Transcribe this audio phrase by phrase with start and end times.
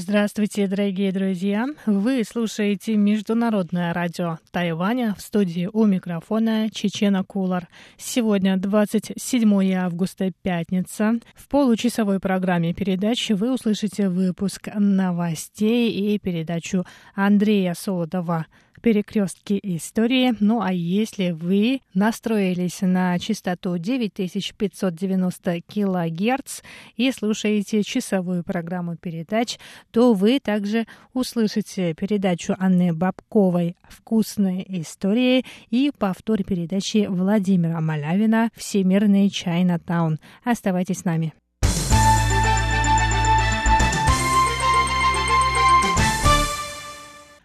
[0.00, 1.66] Здравствуйте, дорогие друзья!
[1.84, 7.66] Вы слушаете Международное радио Тайваня в студии у микрофона Чечена Кулар.
[7.96, 11.14] Сегодня 27 августа, пятница.
[11.34, 16.84] В получасовой программе передачи вы услышите выпуск новостей и передачу
[17.16, 18.46] Андрея Солодова
[18.78, 20.34] перекрестки истории.
[20.40, 26.62] Ну а если вы настроились на частоту 9590 килогерц
[26.96, 29.58] и слушаете часовую программу передач,
[29.90, 39.28] то вы также услышите передачу Анны Бабковой «Вкусные истории» и повтор передачи Владимира Малявина «Всемирный
[39.30, 40.18] Чайна-таун».
[40.44, 41.32] Оставайтесь с нами.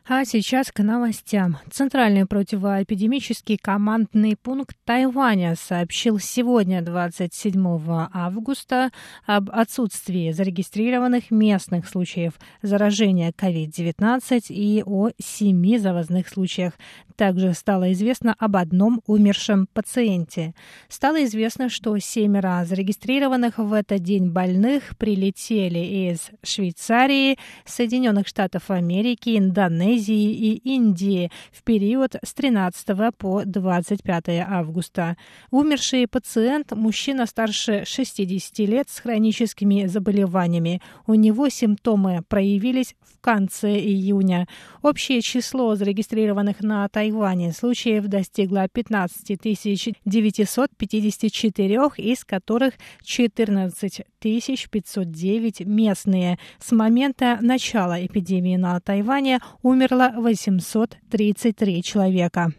[0.05, 1.59] А сейчас к новостям.
[1.71, 8.91] Центральный противоэпидемический командный пункт Тайваня сообщил сегодня, 27 августа,
[9.25, 16.73] об отсутствии зарегистрированных местных случаев заражения COVID-19 и о семи завозных случаях.
[17.15, 20.53] Также стало известно об одном умершем пациенте.
[20.89, 29.37] Стало известно, что семеро зарегистрированных в этот день больных прилетели из Швейцарии, Соединенных Штатов Америки,
[29.37, 35.17] Индонезии и Индии в период с 13 по 25 августа.
[35.51, 40.81] Умерший пациент– мужчина старше 60 лет с хроническими заболеваниями.
[41.07, 44.47] У него симптомы проявились в конце июня.
[44.81, 49.39] Общее число зарегистрированных на Тайване случаев достигла 15
[50.05, 56.39] 954, из которых 14 509 местные.
[56.59, 59.39] С момента начала эпидемии на Тайване
[59.83, 62.53] умерло 833 человека.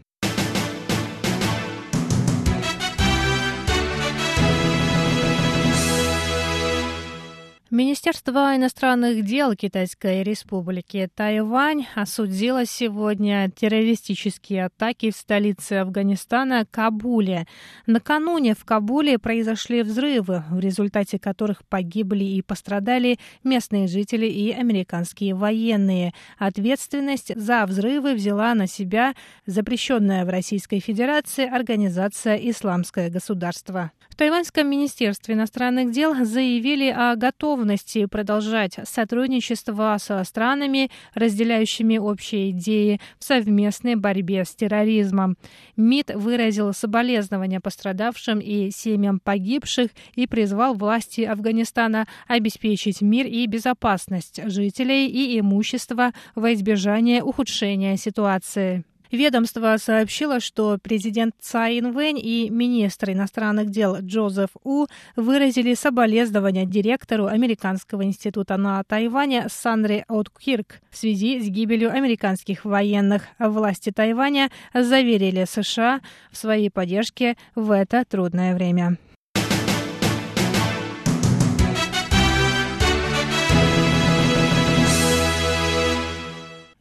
[7.75, 17.47] Министерство иностранных дел Китайской республики Тайвань осудило сегодня террористические атаки в столице Афганистана Кабуле.
[17.85, 25.35] Накануне в Кабуле произошли взрывы, в результате которых погибли и пострадали местные жители и американские
[25.35, 26.13] военные.
[26.37, 29.15] Ответственность за взрывы взяла на себя
[29.47, 33.91] запрещенная в Российской Федерации организация «Исламское государство».
[34.09, 37.64] В Тайваньском министерстве иностранных дел заявили о готовности
[38.07, 45.37] продолжать сотрудничество со странами, разделяющими общие идеи в совместной борьбе с терроризмом.
[45.75, 54.39] МИД выразил соболезнования пострадавшим и семьям погибших и призвал власти Афганистана обеспечить мир и безопасность
[54.45, 58.85] жителей и имущества во избежание ухудшения ситуации.
[59.15, 67.27] Ведомство сообщило, что президент Цай Инвэнь и министр иностранных дел Джозеф У выразили соболезнования директору
[67.27, 73.23] Американского института на Тайване Санре Откирк в связи с гибелью американских военных.
[73.39, 78.97] Власти Тайваня заверили США в своей поддержке в это трудное время.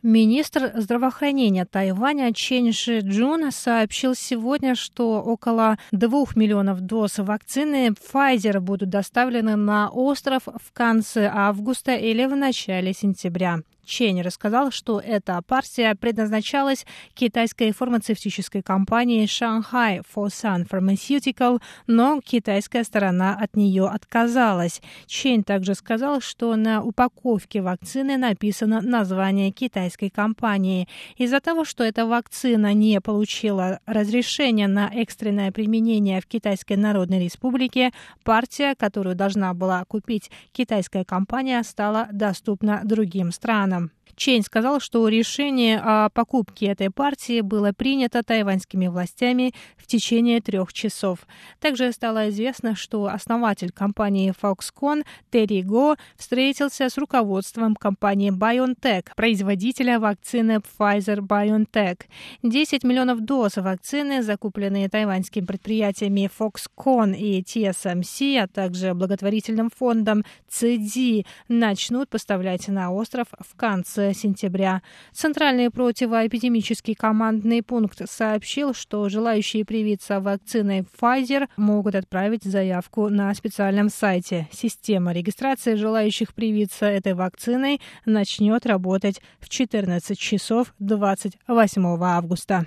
[0.04, 8.60] Министр здравоохранения Тайваня Чен Ши Джун сообщил сегодня, что около двух миллионов доз вакцины Pfizer
[8.60, 13.60] будут доставлены на остров в конце августа или в начале сентября.
[13.84, 23.36] Чень рассказал, что эта партия предназначалась китайской фармацевтической компании Shanghai Fosun Pharmaceutical, но китайская сторона
[23.40, 24.80] от нее отказалась.
[25.06, 30.88] Чень также сказал, что на упаковке вакцины написано название китайской компании.
[31.16, 37.92] Из-за того, что эта вакцина не получила разрешения на экстренное применение в Китайской Народной Республике,
[38.22, 43.73] партия, которую должна была купить китайская компания, стала доступна другим странам.
[44.16, 50.72] Чейн сказал, что решение о покупке этой партии было принято тайваньскими властями в течение трех
[50.72, 51.20] часов.
[51.60, 59.98] Также стало известно, что основатель компании Foxconn Терри Го встретился с руководством компании BioNTech, производителя
[59.98, 62.02] вакцины Pfizer-BioNTech.
[62.42, 71.26] 10 миллионов доз вакцины, закупленные тайваньскими предприятиями Foxconn и TSMC, а также благотворительным фондом CIDI,
[71.48, 74.82] начнут поставлять на остров в конце сентября.
[75.12, 83.88] Центральный противоэпидемический командный пункт сообщил, что желающие привиться вакциной Pfizer могут отправить заявку на специальном
[83.88, 84.48] сайте.
[84.52, 92.66] Система регистрации желающих привиться этой вакциной начнет работать в 14 часов 28 августа.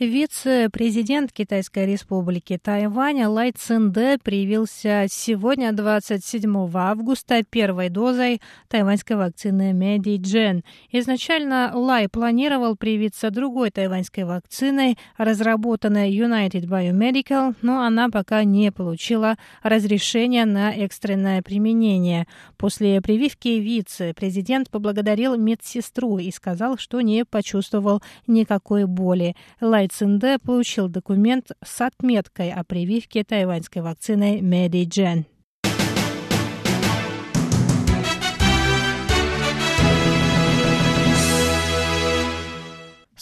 [0.00, 10.64] Вице-президент Китайской республики Тайвань Лай Цинде привился сегодня, 27 августа, первой дозой тайваньской вакцины Медиджен.
[10.90, 19.36] Изначально Лай планировал привиться другой тайваньской вакциной, разработанной United Biomedical, но она пока не получила
[19.62, 22.26] разрешения на экстренное применение.
[22.56, 29.36] После прививки вице-президент поблагодарил медсестру и сказал, что не почувствовал никакой боли.
[29.60, 35.26] Лай Цинде получил документ с отметкой о прививке тайваньской вакциной Медиджен.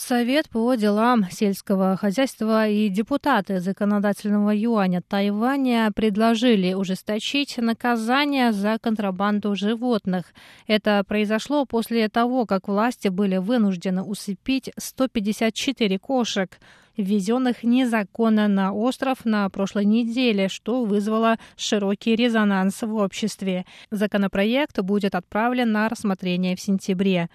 [0.08, 9.54] Совет по делам сельского хозяйства и депутаты законодательного юаня Тайваня предложили ужесточить наказание за контрабанду
[9.54, 10.32] животных.
[10.66, 16.58] Это произошло после того, как власти были вынуждены усыпить 154 кошек
[16.98, 23.64] ввезенных незаконно на остров на прошлой неделе, что вызвало широкий резонанс в обществе.
[23.90, 27.30] Законопроект будет отправлен на рассмотрение в сентябре.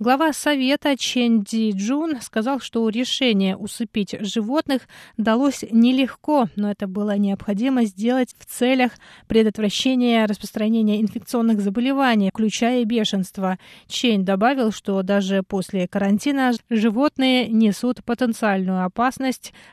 [0.00, 4.82] Глава Совета Чен Ди Джун сказал, что решение усыпить животных
[5.16, 8.92] далось нелегко, но это было необходимо сделать в целях
[9.26, 13.58] предотвращения распространения инфекционных заболеваний, включая бешенство.
[13.88, 19.07] Чен добавил, что даже после карантина животные несут потенциальную опасность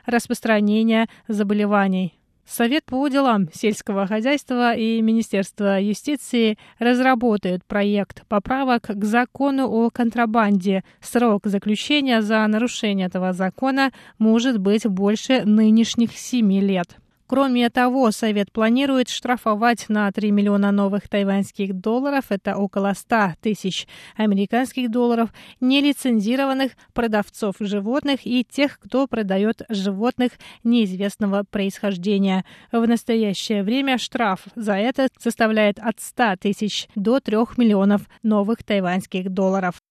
[0.06, 2.18] распространения заболеваний.
[2.46, 10.84] Совет по делам сельского хозяйства и Министерство юстиции разработают проект поправок к закону о контрабанде.
[11.00, 16.98] Срок заключения за нарушение этого закона может быть больше нынешних семи лет.
[17.28, 23.88] Кроме того, Совет планирует штрафовать на 3 миллиона новых тайваньских долларов, это около 100 тысяч
[24.16, 25.30] американских долларов,
[25.60, 30.32] нелицензированных продавцов животных и тех, кто продает животных
[30.62, 32.44] неизвестного происхождения.
[32.70, 39.30] В настоящее время штраф за это составляет от 100 тысяч до 3 миллионов новых тайваньских
[39.30, 39.82] долларов.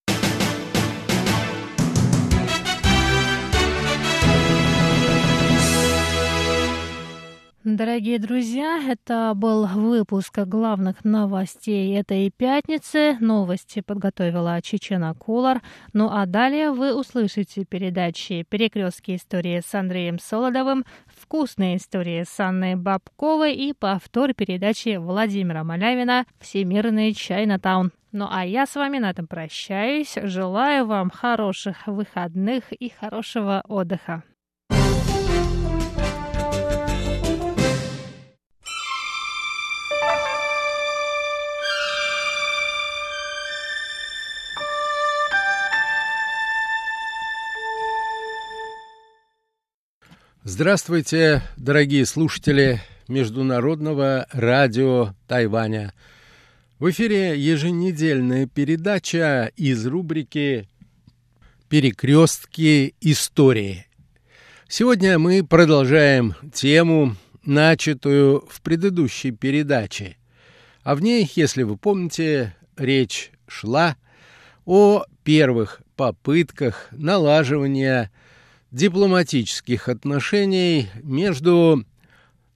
[7.66, 13.18] Дорогие друзья, это был выпуск главных новостей этой пятницы.
[13.20, 15.64] Новости подготовила Чечена Кулар.
[15.92, 22.76] Ну а далее вы услышите передачи «Перекрестки истории» с Андреем Солодовым, «Вкусные истории» с Анной
[22.76, 27.92] Бабковой и повтор передачи Владимира Малявина «Всемирный Чайнатаун».
[28.12, 30.14] Ну а я с вами на этом прощаюсь.
[30.22, 34.22] Желаю вам хороших выходных и хорошего отдыха.
[50.48, 55.92] Здравствуйте, дорогие слушатели Международного радио Тайваня.
[56.78, 60.70] В эфире еженедельная передача из рубрики
[61.68, 63.88] «Перекрестки истории».
[64.68, 70.16] Сегодня мы продолжаем тему, начатую в предыдущей передаче.
[70.84, 73.98] А в ней, если вы помните, речь шла
[74.64, 78.12] о первых попытках налаживания–
[78.76, 81.86] дипломатических отношений между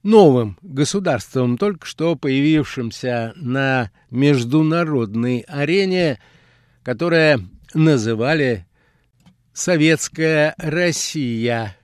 [0.02, 6.20] новым государством, только что появившимся на международной арене,
[6.82, 7.40] которое
[7.72, 8.66] называли
[9.54, 11.74] Советская Россия,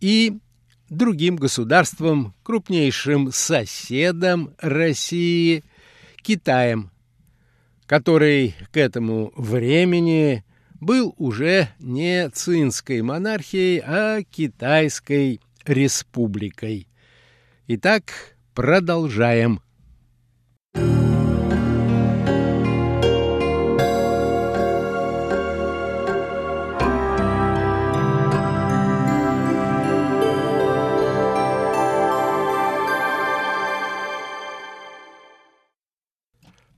[0.00, 0.38] и
[0.90, 5.62] другим государством, крупнейшим соседом России,
[6.22, 6.90] Китаем,
[7.86, 10.44] который к этому времени
[10.80, 16.88] был уже не цинской монархией, а китайской республикой.
[17.66, 19.60] Итак, продолжаем.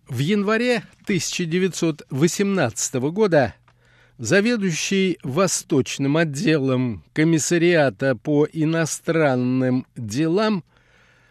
[0.09, 3.55] В январе 1918 года
[4.21, 10.63] заведующий Восточным отделом Комиссариата по иностранным делам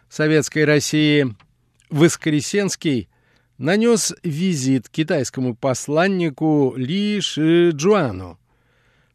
[0.08, 1.36] Советской России
[1.88, 3.08] Воскресенский
[3.58, 8.40] нанес визит китайскому посланнику Ли Шиджуану,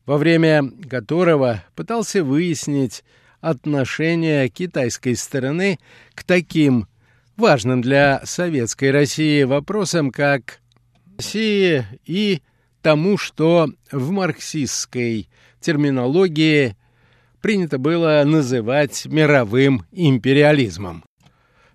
[0.06, 3.04] во время которого пытался выяснить
[3.42, 5.80] отношение китайской стороны
[6.14, 6.88] к таким
[7.36, 10.62] важным для советской России вопросам, как
[11.18, 12.42] Россия и
[12.86, 15.28] тому, что в марксистской
[15.60, 16.78] терминологии
[17.42, 21.04] принято было называть мировым империализмом.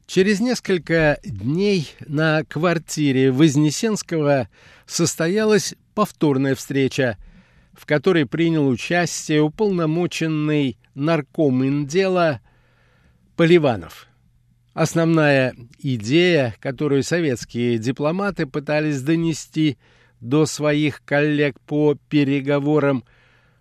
[0.07, 4.49] Через несколько дней на квартире Вознесенского
[4.87, 7.17] состоялась повторная встреча,
[7.73, 12.41] в которой принял участие уполномоченный нарком дела
[13.35, 14.07] Поливанов.
[14.75, 19.77] Основная идея, которую советские дипломаты пытались донести
[20.21, 23.05] до своих коллег по переговорам,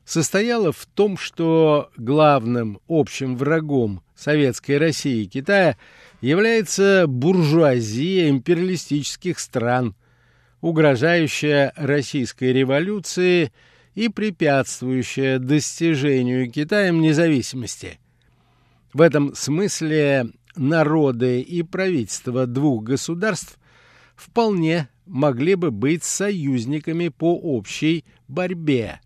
[0.05, 5.77] состояла в том, что главным общим врагом Советской России и Китая–
[6.21, 9.95] является буржуазия империалистических стран,
[10.61, 13.51] угрожающая российской революции
[13.95, 17.99] и препятствующая достижению Китаем независимости.
[18.93, 23.57] В этом смысле народы и правительства двух государств
[24.15, 29.01] вполне могли бы быть союзниками по общей борьбе,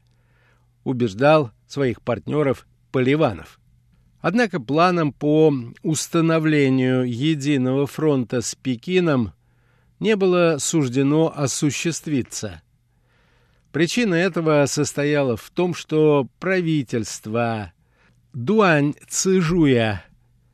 [0.84, 3.60] убеждал своих партнеров Поливанов.
[4.20, 9.34] Однако планам по установлению единого фронта с Пекином
[10.00, 12.62] не было суждено осуществиться.
[13.72, 17.74] Причина этого состояла в том, что правительство
[18.34, 20.06] Дуань Цижуя,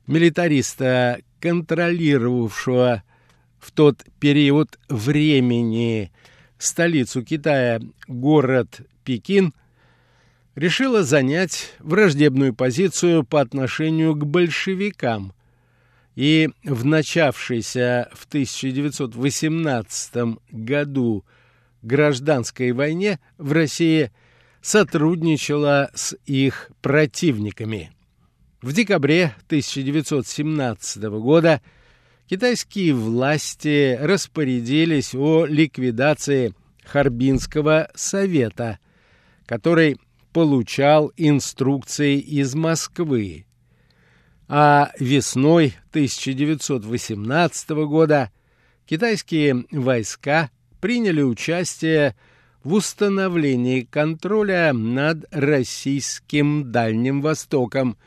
[0.07, 3.03] милитариста, контролировавшего
[3.59, 6.11] в тот период времени
[6.57, 9.53] столицу Китая, город Пекин,
[10.55, 15.33] решила занять враждебную позицию по отношению к большевикам
[16.15, 21.25] и в начавшейся в 1918 году
[21.81, 24.11] гражданской войне в России
[24.61, 27.91] сотрудничала с их противниками.
[28.61, 31.61] В декабре 1917 года
[32.29, 36.53] китайские власти распорядились о ликвидации
[36.85, 38.77] Харбинского совета,
[39.47, 39.97] который
[40.31, 43.45] получал инструкции из Москвы.
[44.47, 48.31] А весной 1918 года
[48.85, 52.15] китайские войска приняли участие
[52.63, 57.97] в установлении контроля над российским Дальним Востоком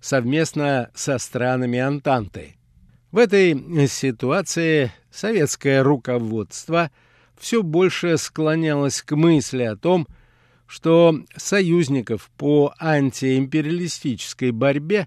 [0.00, 2.56] совместно со странами Антанты.
[3.12, 3.54] В этой
[3.88, 6.90] ситуации советское руководство
[7.38, 10.08] все больше склонялось к мысли о том,
[10.66, 15.06] что союзников по антиимпериалистической борьбе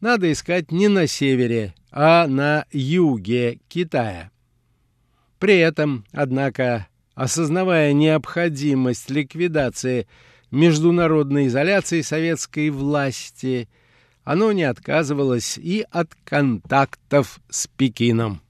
[0.00, 4.30] надо искать не на севере, а на юге Китая.
[5.40, 10.06] При этом, однако, осознавая необходимость ликвидации
[10.52, 13.68] международной изоляции советской власти,
[14.30, 18.40] оно не отказывалось и от контактов с Пекином.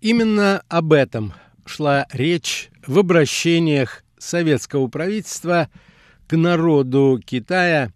[0.00, 1.34] Именно об этом
[1.66, 5.68] шла речь в обращениях советского правительства
[6.26, 7.92] к народу Китая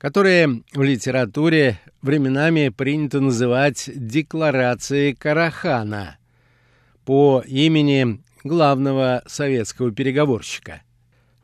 [0.00, 6.18] которые в литературе временами принято называть «Декларацией Карахана»
[7.04, 10.82] по имени главного советского переговорщика–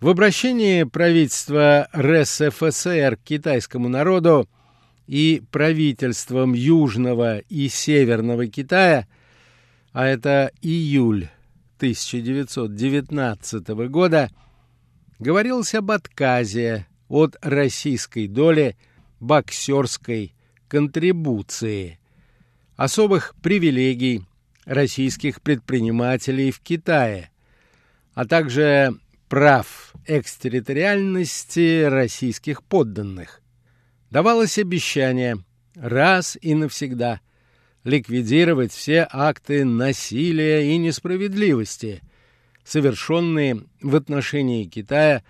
[0.00, 4.46] в обращении правительства РСФСР к китайскому народу
[5.06, 9.06] и правительством Южного и Северного Китая,
[9.92, 11.28] а это июль
[11.78, 14.30] 1919 года,
[15.18, 18.76] говорилось об отказе от российской доли
[19.20, 20.34] боксерской
[20.68, 21.98] контрибуции,
[22.76, 24.24] особых привилегий
[24.64, 27.30] российских предпринимателей в Китае,
[28.14, 28.94] а также
[29.28, 33.40] прав экстерриториальности российских подданных.
[34.10, 35.38] Давалось обещание
[35.74, 37.20] раз и навсегда
[37.84, 42.02] ликвидировать все акты насилия и несправедливости,
[42.64, 45.22] совершенные в отношении Китая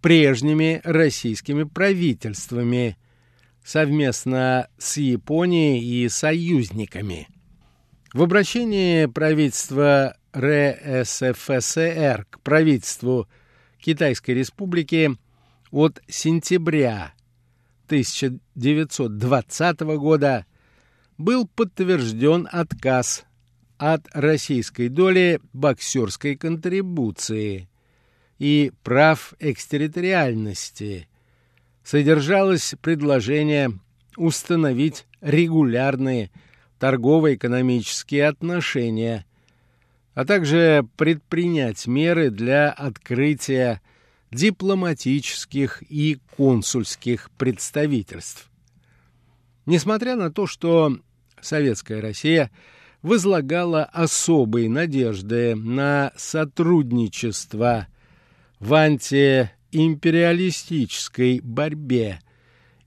[0.00, 2.96] прежними российскими правительствами
[3.64, 7.28] совместно с Японией и союзниками.
[8.12, 13.28] В обращении правительства РСФСР к правительству
[13.78, 15.16] Китайской Республики
[15.70, 17.12] от сентября
[17.86, 20.46] 1920 года
[21.18, 23.24] был подтвержден отказ
[23.78, 27.68] от российской доли боксерской контрибуции
[28.40, 31.06] и прав экстерриториальности.
[31.84, 33.78] Содержалось предложение
[34.16, 36.30] установить регулярные
[36.78, 39.26] торгово-экономические отношения,
[40.14, 43.82] а также предпринять меры для открытия
[44.30, 48.50] дипломатических и консульских представительств.
[49.66, 50.96] Несмотря на то, что
[51.42, 52.50] Советская Россия
[53.02, 57.86] возлагала особые надежды на сотрудничество
[58.60, 62.20] в антиимпериалистической борьбе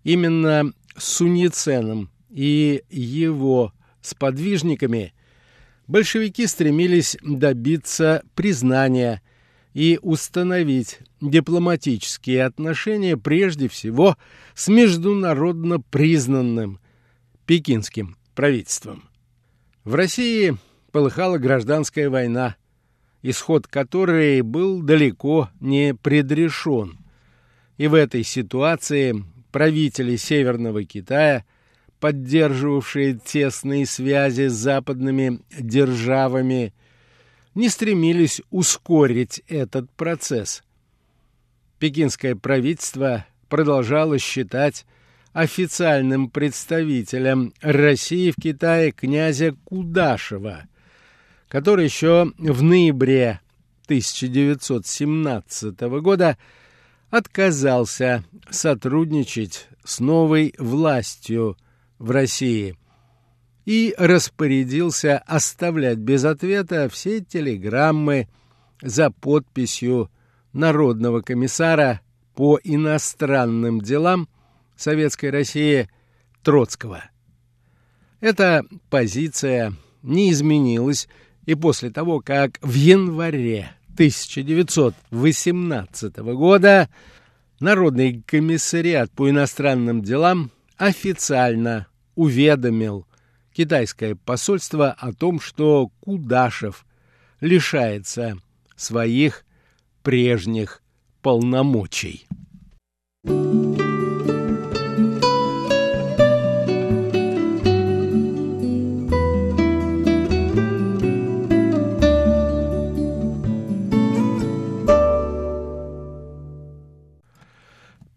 [0.04, 5.14] именно с Суниценом и его сподвижниками,
[5.88, 9.22] большевики стремились добиться признания
[9.74, 14.16] и установить дипломатические отношения прежде всего
[14.54, 16.80] с международно признанным
[17.48, 19.10] пекинским правительством.
[19.84, 20.56] В России
[20.92, 22.56] полыхала гражданская война,
[23.24, 27.00] исход которой был далеко не предрешен.
[27.78, 31.46] И в этой ситуации правители Северного Китая,
[32.00, 36.74] поддерживавшие тесные связи с западными державами,
[37.56, 40.64] не стремились ускорить этот процесс.
[41.80, 44.86] Пекинское правительство продолжало считать
[45.34, 50.64] официальным представителем России в Китае князя Кудашева,
[51.54, 53.40] который еще в ноябре
[53.86, 56.36] 1917 года
[57.12, 61.56] отказался сотрудничать с новой властью
[62.00, 62.76] в России
[63.66, 68.30] и распорядился оставлять без ответа все телеграммы
[68.82, 70.10] за подписью
[70.54, 72.02] Народного комиссара
[72.34, 74.28] по иностранным делам
[74.76, 75.88] Советской России
[76.42, 77.04] Троцкого.
[78.22, 81.08] Эта позиция не изменилась
[81.46, 86.90] и после того, как в январе 1918 года
[87.60, 91.86] Народный комиссариат по иностранным делам официально
[92.16, 93.06] уведомил
[93.54, 96.86] китайское посольство о том, что Кудашев
[97.40, 98.38] лишается
[98.76, 99.46] своих
[100.02, 100.82] прежних
[101.22, 102.28] полномочий.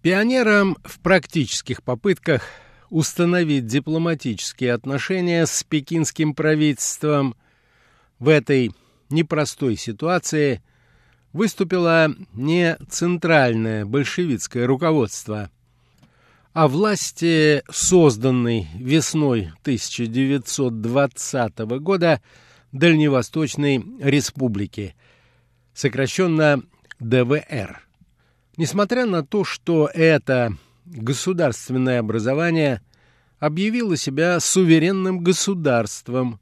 [0.06, 2.42] Пионерам в практических попытках
[2.90, 7.34] установить дипломатические отношения с пекинским правительством
[8.20, 8.70] в этой
[9.10, 10.62] непростой ситуации
[11.32, 15.50] выступило не центральное большевистское руководство,
[16.52, 22.22] а власти, созданной весной 1920 года
[22.70, 24.94] Дальневосточной Республики,
[25.74, 26.62] сокращенно
[27.00, 27.85] ДВР.
[28.56, 32.80] Несмотря на то, что это государственное образование
[33.38, 36.40] объявило себя суверенным государством,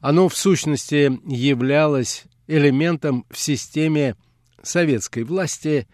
[0.00, 4.14] оно в сущности являлось элементом в системе
[4.62, 5.88] советской власти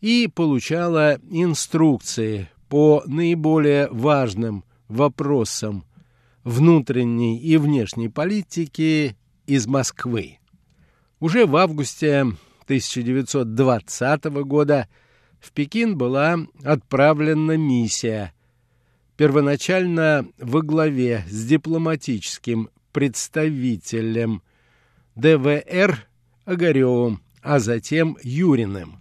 [0.00, 5.84] и получало инструкции по наиболее важным вопросам
[6.44, 10.38] внутренней и внешней политики из Москвы.
[11.18, 12.26] Уже в августе
[12.62, 14.88] 1920 года
[15.40, 18.32] в Пекин была отправлена миссия,
[19.16, 24.42] первоначально во главе с дипломатическим представителем
[25.14, 26.06] ДВР
[26.44, 28.98] Огаревым, а затем Юриным.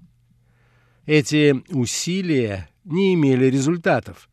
[1.06, 4.30] Эти усилия не имели результатов,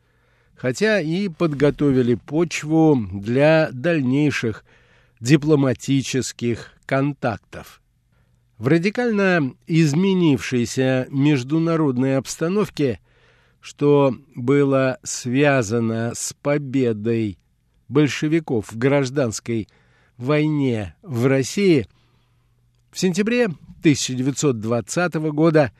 [0.54, 4.64] хотя и подготовили почву для дальнейших
[5.20, 7.80] дипломатических контактов.
[8.58, 12.98] В радикально изменившейся международной обстановке,
[13.60, 17.38] что было связано с победой
[17.88, 19.68] большевиков в гражданской
[20.16, 21.86] войне в России,
[22.90, 25.70] в сентябре 1920 года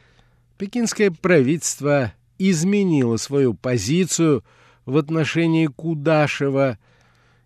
[0.56, 4.44] пекинское правительство изменило свою позицию
[4.86, 6.78] в отношении Кудашева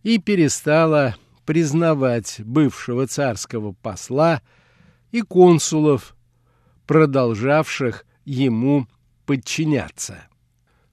[0.02, 1.16] и перестало
[1.46, 4.42] признавать бывшего царского посла–
[5.12, 6.16] и консулов,
[6.86, 8.88] продолжавших ему
[9.24, 10.24] подчиняться.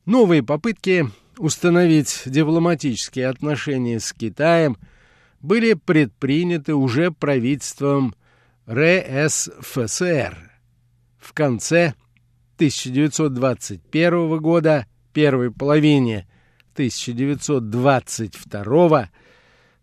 [0.06, 4.78] Новые попытки установить дипломатические отношения с Китаем
[5.42, 8.16] были предприняты уже правительством
[8.70, 10.38] РСФСР.
[11.18, 11.96] В конце
[12.58, 16.28] 1921 года первой половине
[16.74, 19.10] 1922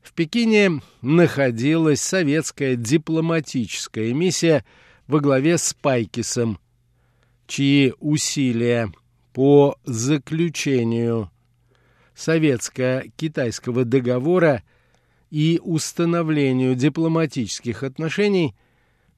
[0.06, 4.64] в Пекине находилась советская дипломатическая миссия
[5.08, 6.60] во главе с Пайкисом,
[7.48, 8.92] чьи усилия
[9.32, 11.30] по заключению
[12.14, 14.62] советско-китайского договора
[15.30, 18.54] и установлению дипломатических отношений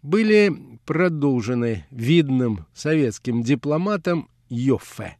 [0.00, 0.50] были
[0.86, 5.18] продолжены видным советским дипломатом Йоффе.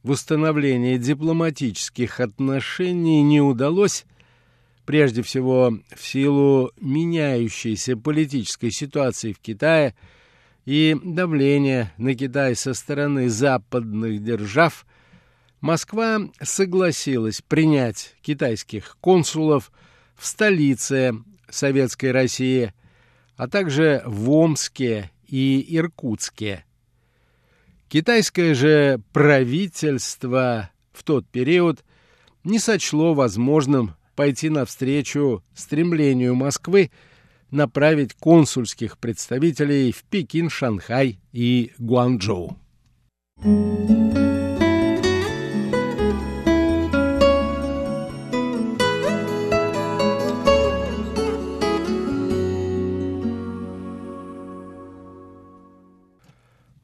[0.02, 4.04] в установлении дипломатических отношений не удалось,
[4.90, 9.94] прежде всего в силу меняющейся политической ситуации в Китае
[10.64, 14.85] и давления на Китай со стороны западных держав–
[15.61, 19.70] Москва согласилась принять китайских консулов
[20.16, 21.12] в столице
[21.50, 22.72] Советской России,
[23.37, 26.64] а также в Омске и Иркутске.
[27.88, 31.85] Китайское же правительство в тот период
[32.42, 36.90] не сочло возможным пойти навстречу стремлению Москвы
[37.50, 42.54] направить консульских представителей в Пекин, Шанхай и Гуанчжоу.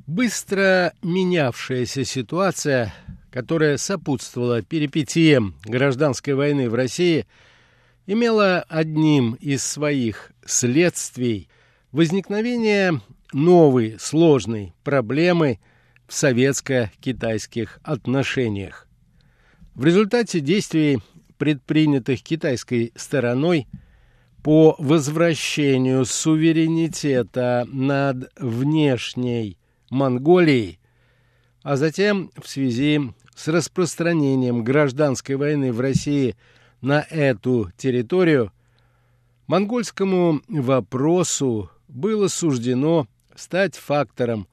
[0.07, 2.94] Быстро менявшаяся ситуация,
[3.37, 7.27] которая сопутствовала перипетиям гражданской войны в России,
[8.07, 11.51] имела одним из своих следствий
[11.92, 13.03] возникновение
[13.35, 15.61] новой сложной проблемы
[16.09, 18.88] в советско-китайских отношениях.
[19.75, 21.01] В результате действий,
[21.37, 23.66] предпринятых китайской стороной
[24.42, 29.59] по возвращению суверенитета над внешней
[29.90, 30.79] Монголией,
[31.62, 36.35] а затем в связи с распространением гражданской войны в России
[36.81, 38.51] на эту территорию,
[39.46, 44.49] монгольскому вопросу было суждено стать фактором,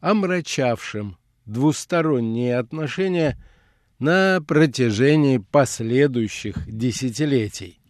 [0.00, 3.36] омрачавшим двусторонние отношения
[3.98, 7.80] на протяжении последующих десятилетий.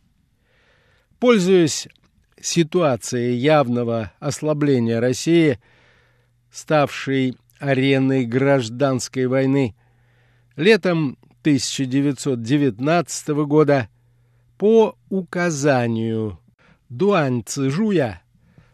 [1.18, 1.88] Пользуясь
[2.40, 5.58] ситуацией явного ослабления России–
[6.50, 9.74] ставшей ареной гражданской войны,
[10.56, 13.88] летом 1919 года
[14.58, 16.38] по указанию
[16.88, 18.22] Дуань Цзуя,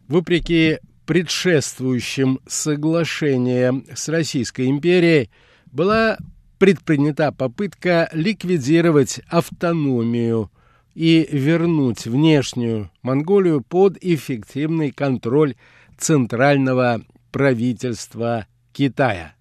[0.08, 5.30] вопреки предшествующим соглашениям с Российской империей,
[5.66, 6.18] была
[6.58, 10.50] предпринята попытка ликвидировать автономию
[10.94, 15.54] и вернуть внешнюю Монголию под эффективный контроль
[15.98, 19.35] Центрального правительства Китая.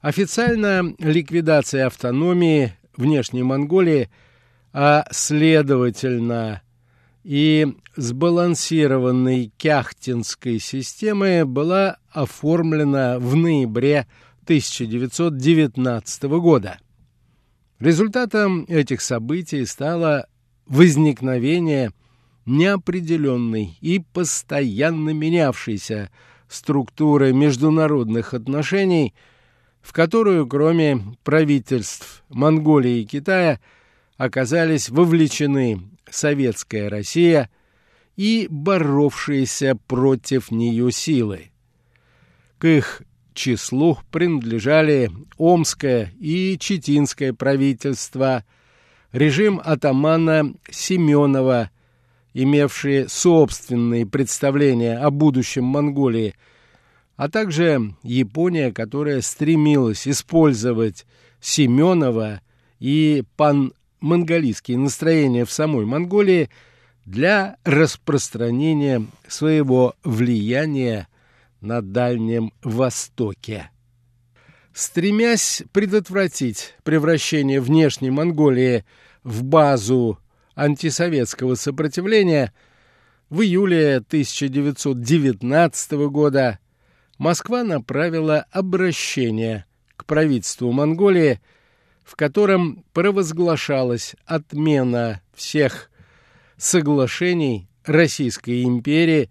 [0.00, 4.08] Официально ликвидация автономии внешней Монголии,
[4.72, 6.62] а следовательно
[7.22, 14.06] и сбалансированной кяхтинской системы была оформлена в ноябре
[14.44, 16.78] 1919 года.
[17.78, 20.26] Результатом этих событий стало
[20.66, 21.92] возникновение
[22.46, 26.10] неопределенной и постоянно менявшейся
[26.48, 29.14] структуры международных отношений,
[29.82, 33.60] в которую, кроме правительств Монголии и Китая,
[34.16, 37.50] оказались вовлечены советская Россия
[38.16, 41.50] и боровшиеся против нее силы.
[42.58, 48.44] К их числу принадлежали Омское и Читинское правительства,
[49.12, 51.70] режим атамана Семенова,
[52.34, 56.34] имевшие собственные представления о будущем Монголии,
[57.20, 61.04] а также Япония, которая стремилась использовать
[61.38, 62.40] Семенова
[62.78, 66.48] и пан-монголийские настроения в самой Монголии
[67.04, 71.08] для распространения своего влияния
[71.60, 73.70] на Дальнем Востоке.
[74.72, 78.86] Стремясь предотвратить превращение внешней Монголии
[79.24, 80.18] в базу
[80.54, 82.54] антисоветского сопротивления,
[83.28, 86.59] в июле 1919 года
[87.20, 91.38] Москва направила обращение к правительству Монголии,
[92.02, 95.90] в котором провозглашалась отмена всех
[96.56, 99.28] соглашений Российской империи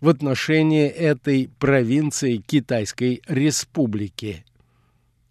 [0.00, 4.44] в отношении этой провинции Китайской Республики.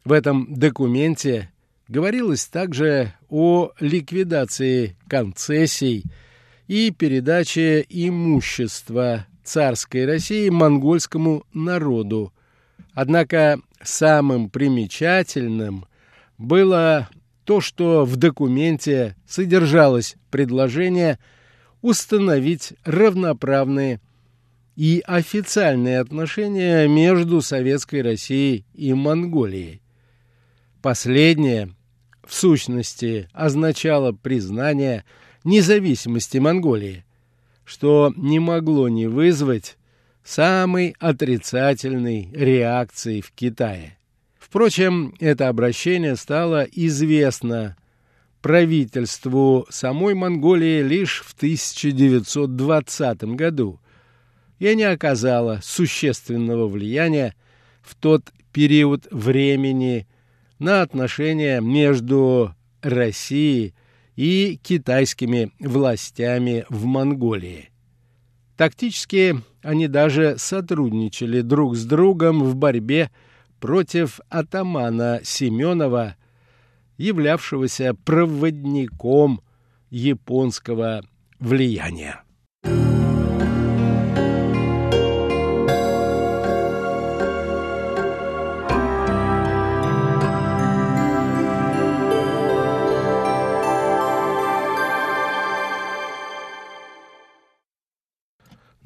[0.05, 1.51] В этом документе
[1.89, 6.05] говорилось также о ликвидации концессий
[6.67, 12.33] и передаче имущества царской России монгольскому народу.
[12.93, 15.85] Однако самым примечательным
[16.37, 17.09] было
[17.45, 21.17] то, что в документе содержалось предложение
[21.81, 24.01] установить равноправные
[24.75, 29.81] и официальные отношения между Советской Россией и Монголией.
[30.81, 31.73] Последнее,
[32.23, 35.05] в сущности, означало признание
[35.43, 37.05] независимости Монголии,
[37.67, 39.77] что не могло не вызвать
[40.23, 43.99] самой отрицательной реакции в Китае.
[44.39, 47.77] Впрочем, это обращение стало известно
[48.41, 53.79] правительству самой Монголии лишь в 1920 году–
[54.59, 57.35] и не оказала существенного влияния
[57.81, 60.07] в тот период времени
[60.59, 63.73] на отношения между Россией
[64.17, 67.69] и китайскими властями в Монголии.
[68.57, 73.11] Тактически они даже сотрудничали друг с другом в борьбе
[73.59, 76.15] против атамана Семенова,
[76.97, 79.41] являвшегося проводником
[79.91, 81.03] японского
[81.39, 82.23] влияния.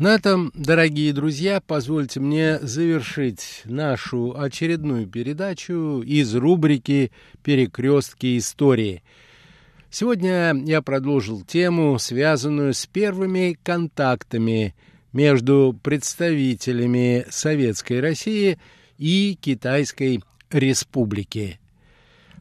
[0.01, 7.11] На этом, дорогие друзья, позвольте мне завершить нашу очередную передачу из рубрики
[7.43, 9.03] «Перекрестки истории».
[9.91, 14.73] Сегодня я продолжил тему, связанную с первыми контактами
[15.13, 18.57] между представителями Советской России
[18.97, 21.59] и Китайской Республики.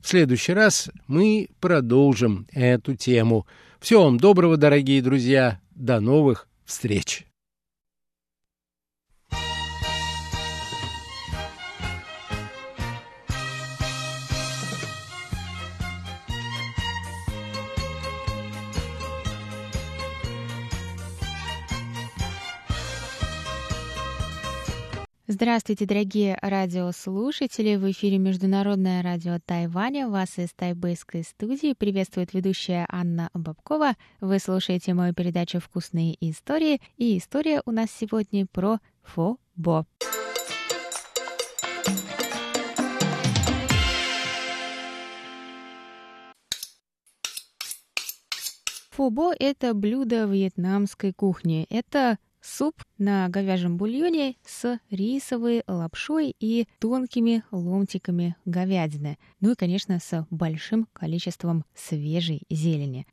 [0.01, 3.47] В следующий раз мы продолжим эту тему.
[3.81, 5.61] Всего вам доброго, дорогие друзья.
[5.75, 7.27] До новых встреч!
[25.33, 27.77] Здравствуйте, дорогие радиослушатели!
[27.77, 30.09] В эфире Международное радио Тайваня.
[30.09, 33.95] Вас из тайбэйской студии приветствует ведущая Анна Бабкова.
[34.21, 36.81] Вы слушаете мою передачу «Вкусные истории».
[36.97, 39.87] И история у нас сегодня про фо-бо.
[48.91, 51.69] Фобо– это блюдо вьетнамской кухни.
[51.71, 59.19] Это Суп на говяжьем бульоне с рисовой лапшой и тонкими ломтиками говядины.
[59.41, 63.07] Ну и, конечно, с большим количеством свежей зелени.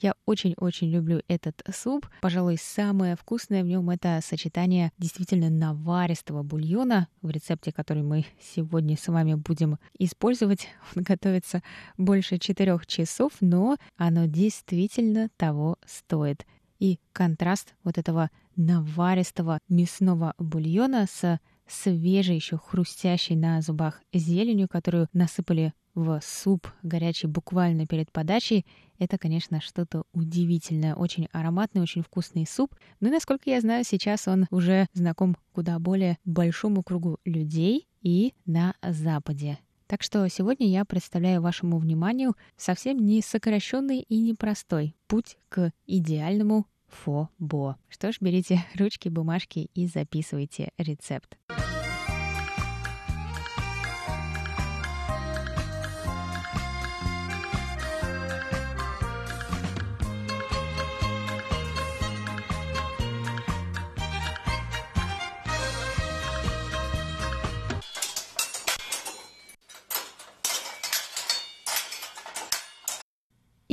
[0.00, 2.06] Я очень-очень люблю этот суп.
[2.20, 8.98] Пожалуй, самое вкусное в нем это сочетание действительно наваристого бульона, в рецепте, который мы сегодня
[8.98, 10.68] с вами будем использовать.
[10.94, 11.62] Он готовится
[11.96, 16.44] больше четырех часов, но оно действительно того стоит.
[16.80, 25.08] И контраст вот этого наваристого мясного бульона с свежей, еще хрустящей на зубах зеленью, которую
[25.12, 28.66] насыпали в суп горячий буквально перед подачей,
[28.98, 30.94] это, конечно, что-то удивительное.
[30.94, 32.74] Очень ароматный, очень вкусный суп.
[33.00, 38.34] Ну и, насколько я знаю, сейчас он уже знаком куда более большому кругу людей и
[38.44, 39.58] на Западе.
[39.86, 46.66] Так что сегодня я представляю вашему вниманию совсем не сокращенный и непростой путь к идеальному
[46.94, 47.76] фо-бо.
[47.88, 51.36] Что ж, берите ручки, бумажки и записывайте рецепт.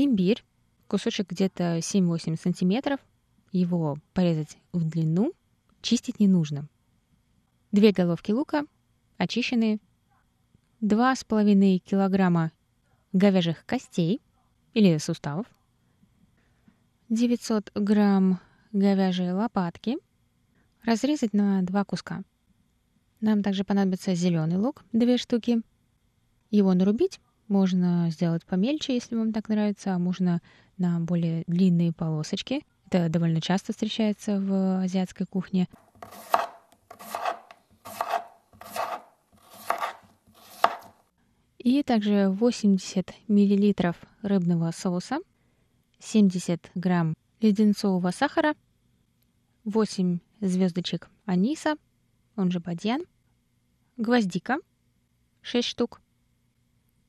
[0.03, 0.43] Имбирь,
[0.87, 2.99] кусочек где-то 7-8 сантиметров,
[3.51, 5.33] его порезать в длину,
[5.81, 6.67] чистить не нужно.
[7.71, 8.65] Две головки лука,
[9.17, 9.79] очищенные,
[10.81, 12.51] 2,5 килограмма
[13.13, 14.21] говяжьих костей
[14.73, 15.45] или суставов,
[17.09, 18.39] 900 грамм
[18.71, 19.97] говяжьей лопатки,
[20.83, 22.23] разрезать на два куска.
[23.19, 25.61] Нам также понадобится зеленый лук, две штуки.
[26.49, 30.41] Его нарубить можно сделать помельче, если вам так нравится, а можно
[30.77, 32.65] на более длинные полосочки.
[32.91, 35.69] Это довольно часто встречается в азиатской кухне.
[41.57, 45.19] И также 80 миллилитров рыбного соуса,
[45.99, 48.55] 70 грамм леденцового сахара,
[49.63, 51.75] 8 звездочек аниса,
[52.35, 53.03] он же бадьян,
[53.95, 54.57] гвоздика,
[55.43, 56.01] 6 штук,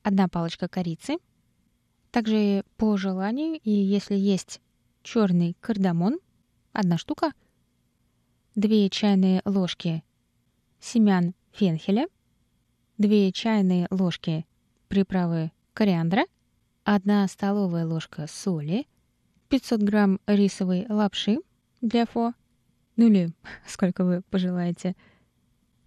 [0.01, 1.17] одна палочка корицы,
[2.09, 4.61] также по желанию, и если есть
[5.03, 6.17] черный кардамон,
[6.71, 7.33] одна штука,
[8.55, 10.03] две чайные ложки
[10.79, 12.07] семян фенхеля,
[12.97, 14.45] две чайные ложки
[14.87, 16.25] приправы кориандра,
[16.83, 18.87] одна столовая ложка соли,
[19.49, 21.37] 500 грамм рисовой лапши
[21.81, 22.33] для фо,
[22.95, 23.31] ну или
[23.67, 24.95] сколько вы пожелаете,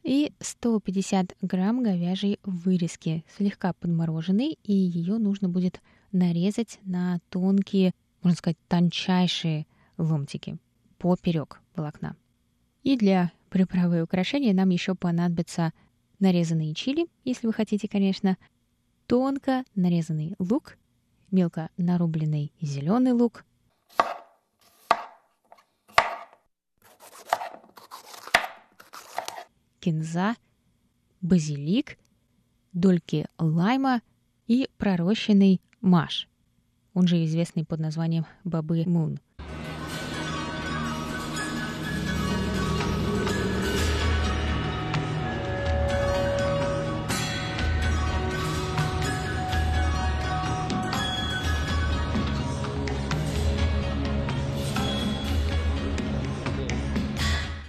[0.05, 5.81] и 150 грамм говяжьей вырезки, слегка подмороженной, и ее нужно будет
[6.13, 7.93] нарезать на тонкие
[8.27, 10.59] можно сказать, тончайшие ломтики
[10.99, 12.17] поперек волокна.
[12.83, 15.73] И для приправы и украшения нам еще понадобится
[16.19, 18.37] нарезанные чили, если вы хотите, конечно,
[19.07, 20.77] тонко нарезанный лук,
[21.31, 23.45] мелко нарубленный зеленый лук,
[29.79, 30.35] кинза,
[31.21, 31.97] базилик,
[32.73, 34.03] дольки лайма
[34.49, 36.29] и пророщенный маш–
[36.97, 39.21] он же известный под названием Бабы Мун.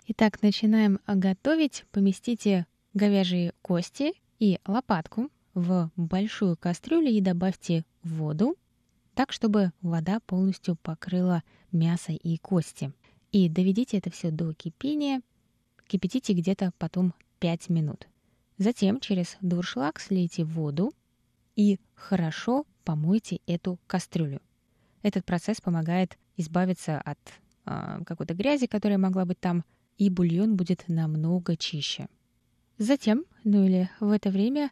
[0.07, 1.83] Итак, начинаем готовить.
[1.91, 8.55] Поместите говяжьи кости и лопатку в большую кастрюлю и добавьте воду,
[9.17, 12.93] так, чтобы вода полностью покрыла мясо и кости.
[13.31, 15.23] И доведите это все до кипения.
[15.87, 18.07] Кипятите где-то потом 5 минут.
[18.59, 20.93] Затем через дуршлаг слейте воду
[21.55, 24.39] и хорошо помойте эту кастрюлю.
[25.01, 27.17] Этот процесс помогает избавиться от
[27.65, 29.65] э, какой-то грязи, которая могла быть там,
[29.97, 32.07] и бульон будет намного чище.
[32.77, 34.69] Затем, ну или в это время,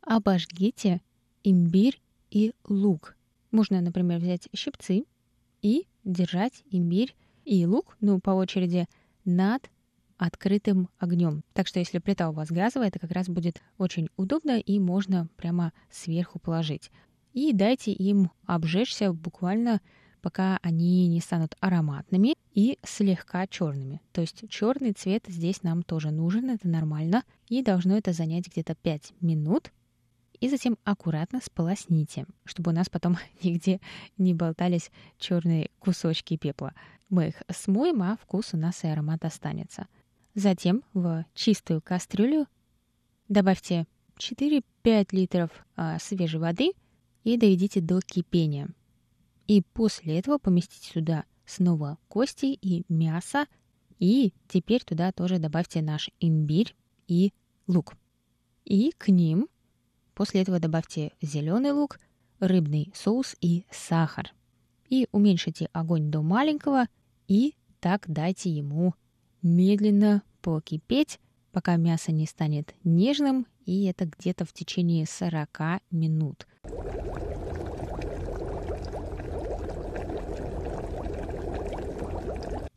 [0.00, 1.00] обожгите
[1.44, 3.14] имбирь и лук
[3.50, 5.04] можно, например, взять щипцы
[5.62, 8.86] и держать имбирь и лук, ну, по очереди,
[9.24, 9.70] над
[10.16, 11.42] открытым огнем.
[11.52, 15.28] Так что если плита у вас газовая, это как раз будет очень удобно и можно
[15.36, 16.90] прямо сверху положить.
[17.32, 19.80] И дайте им обжечься буквально
[20.20, 24.00] пока они не станут ароматными и слегка черными.
[24.12, 27.22] То есть черный цвет здесь нам тоже нужен, это нормально.
[27.48, 29.72] И должно это занять где-то 5 минут
[30.40, 33.80] и затем аккуратно сполосните, чтобы у нас потом нигде
[34.16, 36.74] не болтались черные кусочки пепла.
[37.08, 39.86] Мы их смоем, а вкус у нас и аромат останется.
[40.34, 42.46] Затем в чистую кастрюлю
[43.28, 43.86] добавьте
[44.18, 44.62] 4-5
[45.12, 46.72] литров а, свежей воды
[47.24, 48.68] и доведите до кипения.
[49.46, 53.46] И после этого поместите сюда снова кости и мясо,
[53.98, 57.32] и теперь туда тоже добавьте наш имбирь и
[57.66, 57.94] лук.
[58.64, 59.48] И к ним
[60.18, 62.00] После этого добавьте зеленый лук,
[62.40, 64.34] рыбный соус и сахар.
[64.88, 66.86] И уменьшите огонь до маленького
[67.28, 68.96] и так дайте ему
[69.42, 71.20] медленно покипеть,
[71.52, 76.48] пока мясо не станет нежным, и это где-то в течение 40 минут.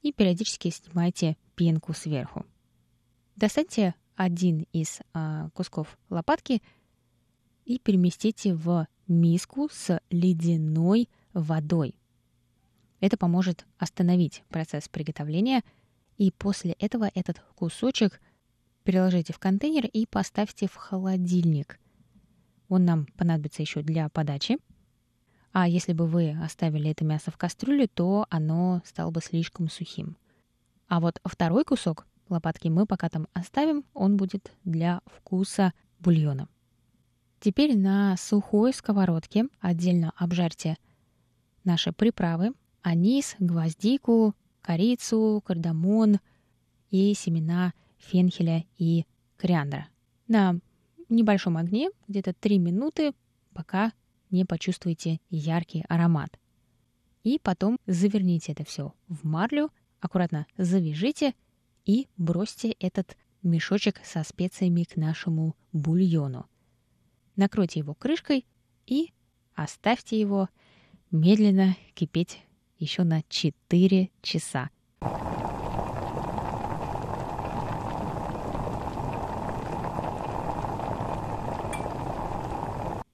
[0.03, 2.45] И периодически снимайте пенку сверху.
[3.36, 6.61] Достаньте один из а, кусков лопатки
[7.66, 11.95] и переместите в миску с ледяной водой.
[12.99, 15.64] Это поможет остановить процесс приготовления,
[16.18, 18.22] и после этого этот кусочек
[18.84, 21.80] переложите в контейнер и поставьте в холодильник.
[22.70, 24.57] Он нам понадобится еще для подачи.
[25.51, 30.16] А если бы вы оставили это мясо в кастрюле, то оно стало бы слишком сухим.
[30.88, 36.47] А вот второй кусок лопатки мы пока там оставим, он будет для вкуса бульона.
[37.41, 40.77] Теперь на сухой сковородке отдельно обжарьте
[41.63, 46.19] наши приправы, анис, гвоздику, корицу, кардамон
[46.91, 49.87] и семена фенхеля и кориандра.
[50.27, 50.59] На
[51.09, 53.13] небольшом огне, где-то 3 минуты,
[53.53, 53.91] пока
[54.29, 56.39] не почувствуете яркий аромат.
[57.23, 61.33] И потом заверните это все в марлю, аккуратно завяжите
[61.85, 66.45] и бросьте этот мешочек со специями к нашему бульону.
[67.41, 68.45] Накройте его крышкой
[68.85, 69.13] и
[69.55, 70.47] оставьте его
[71.09, 72.43] медленно кипеть
[72.77, 74.69] еще на 4 часа.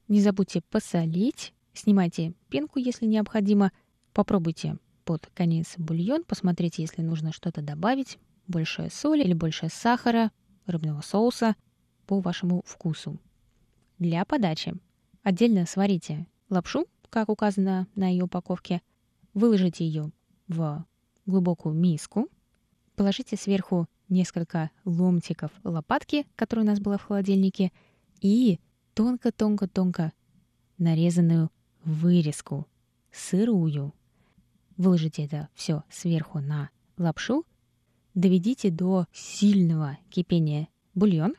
[0.09, 3.71] Не забудьте посолить, снимайте пенку, если необходимо.
[4.11, 4.75] Попробуйте
[5.05, 10.31] под конец бульон, посмотрите, если нужно что-то добавить, больше соли или больше сахара,
[10.65, 11.55] рыбного соуса
[12.07, 13.21] по вашему вкусу.
[13.99, 14.75] Для подачи.
[15.23, 18.81] Отдельно сварите лапшу, как указано на ее упаковке,
[19.33, 20.11] выложите ее
[20.47, 20.85] в
[21.25, 22.29] глубокую миску,
[22.95, 27.71] положите сверху несколько ломтиков лопатки, которая у нас была в холодильнике,
[28.21, 28.59] и
[28.93, 30.13] тонко-тонко-тонко
[30.77, 31.49] нарезанную
[31.83, 32.67] вырезку,
[33.11, 33.93] сырую.
[34.77, 37.45] Выложите это все сверху на лапшу,
[38.13, 41.35] доведите до сильного кипения бульон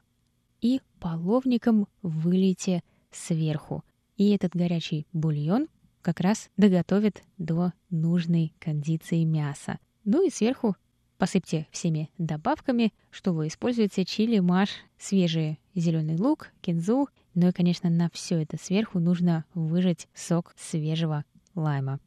[0.61, 3.85] и половником вылейте сверху.
[4.17, 5.69] И этот горячий бульон
[6.03, 9.79] как раз доготовит до нужной кондиции мяса.
[10.05, 10.77] Ну и сверху
[11.19, 17.09] посыпьте всеми добавками, что вы используете чили, маш, свежий зеленый лук, кинзу
[17.41, 22.01] ну и, конечно, на все это сверху нужно выжать сок свежего лайма.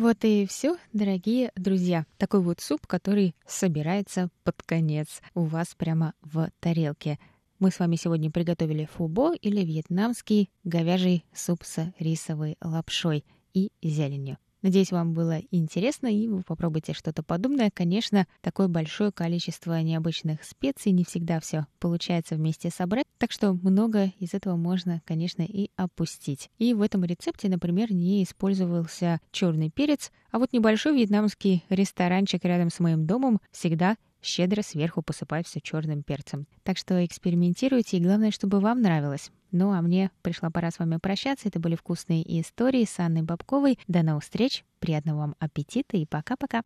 [0.00, 2.06] Вот и все, дорогие друзья.
[2.18, 7.18] Такой вот суп, который собирается под конец у вас прямо в тарелке.
[7.58, 13.24] Мы с вами сегодня приготовили фубо или вьетнамский говяжий суп с рисовой лапшой
[13.54, 14.38] и зеленью.
[14.62, 17.70] Надеюсь, вам было интересно, и вы попробуйте что-то подобное.
[17.72, 24.12] Конечно, такое большое количество необычных специй не всегда все получается вместе собрать, так что много
[24.18, 26.50] из этого можно, конечно, и опустить.
[26.58, 32.70] И в этом рецепте, например, не использовался черный перец, а вот небольшой вьетнамский ресторанчик рядом
[32.70, 36.48] с моим домом всегда щедро сверху посыпать все черным перцем.
[36.64, 39.30] Так что экспериментируйте, и главное, чтобы вам нравилось.
[39.50, 41.48] Ну а мне пришла пора с вами прощаться.
[41.48, 43.78] Это были вкусные истории с Анной Бабковой.
[43.88, 46.62] До новых встреч, приятного вам аппетита и пока-пока.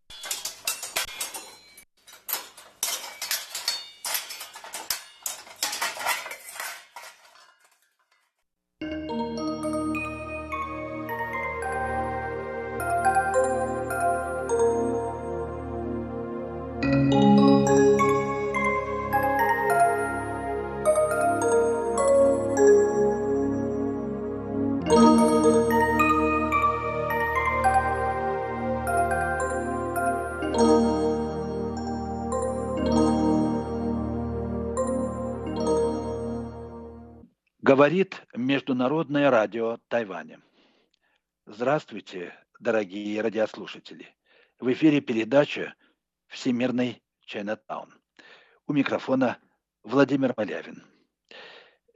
[37.82, 40.40] Говорит Международное радио Тайваня.
[41.46, 44.06] Здравствуйте, дорогие радиослушатели.
[44.60, 45.74] В эфире передача
[46.28, 47.92] «Всемирный Чайнатаун».
[48.68, 49.38] У микрофона
[49.82, 50.84] Владимир Малявин.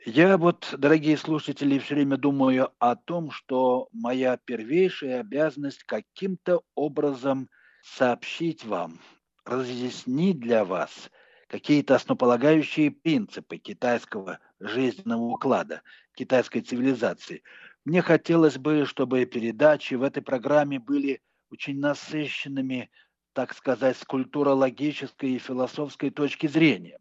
[0.04, 7.48] Я вот, дорогие слушатели, все время думаю о том, что моя первейшая обязанность каким-то образом
[7.84, 8.98] сообщить вам,
[9.44, 11.12] разъяснить для вас
[11.48, 15.82] какие-то основополагающие принципы китайского жизненного уклада,
[16.14, 17.42] китайской цивилизации.
[17.84, 21.20] Мне хотелось бы, чтобы передачи в этой программе были
[21.50, 22.90] очень насыщенными,
[23.32, 26.98] так сказать, с культурологической и философской точки зрения.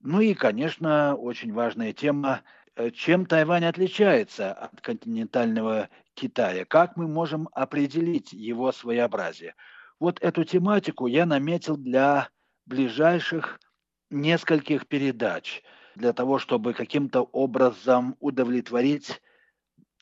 [0.00, 2.42] Ну и, конечно, очень важная тема,
[2.76, 9.54] э, чем Тайвань отличается от континентального Китая, как мы можем определить его своеобразие.
[9.98, 12.30] Вот эту тематику я наметил для
[12.70, 13.60] ближайших
[14.10, 15.62] нескольких передач–
[16.00, 19.20] для того, чтобы каким-то образом удовлетворить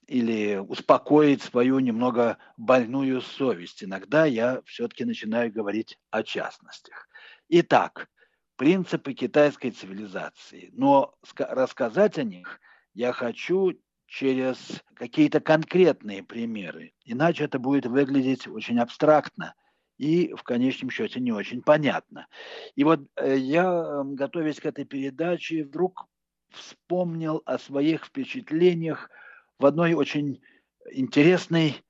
[0.07, 3.85] или успокоить свою немного больную совесть.
[3.85, 7.09] Иногда я все-таки начинаю говорить о частностях.
[7.49, 8.09] Итак,
[8.57, 10.71] принципы китайской цивилизации.
[10.73, 12.61] Но рассказать о них
[12.95, 13.73] я хочу
[14.07, 16.95] через какие-то конкретные примеры.
[17.05, 19.55] Иначе это будет выглядеть очень абстрактно
[19.99, 22.29] и в конечном счете не очень понятно.
[22.77, 26.07] И вот э, я, готовясь к этой передаче, вдруг
[26.51, 29.11] вспомнил о своих впечатлениях
[29.59, 30.41] в одной очень
[30.91, 31.83] интересной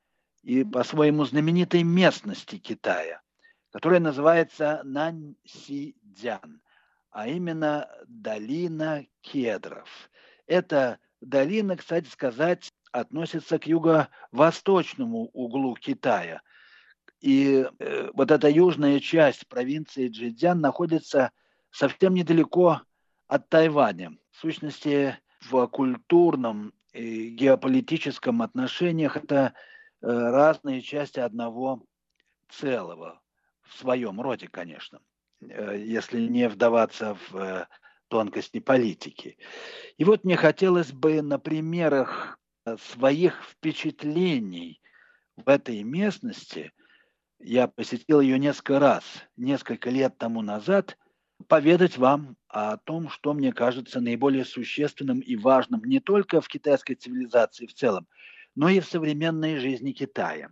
[0.43, 3.21] и по-своему знаменитой местности Китая,
[3.71, 6.61] которая называется Наньсидзян,
[7.11, 10.11] а именно долина кедров.
[10.47, 16.41] Это долина, кстати сказать, относится к юго-восточному углу Китая.
[17.21, 21.33] И э, вот эта южная часть провинции Джидзян находится
[21.71, 22.83] совсем недалеко
[23.27, 24.17] от Тайваня.
[24.31, 29.55] В сущности, в культурном и геополитическом отношениях это
[30.01, 31.83] э, разные части одного
[32.49, 33.21] целого,
[33.63, 35.01] в своем роде, конечно,
[35.41, 37.67] э, если не вдаваться в э,
[38.09, 39.37] тонкости политики.
[39.99, 42.39] И вот мне хотелось бы на примерах
[42.93, 44.81] своих впечатлений
[45.37, 46.73] в этой местности,
[47.41, 49.05] я посетил ее несколько раз,
[49.37, 50.97] несколько лет тому назад–
[51.47, 56.95] поведать вам о том, что мне кажется наиболее существенным и важным не только в китайской
[56.95, 58.09] цивилизации в целом,
[58.55, 60.51] но и в современной жизни Китая.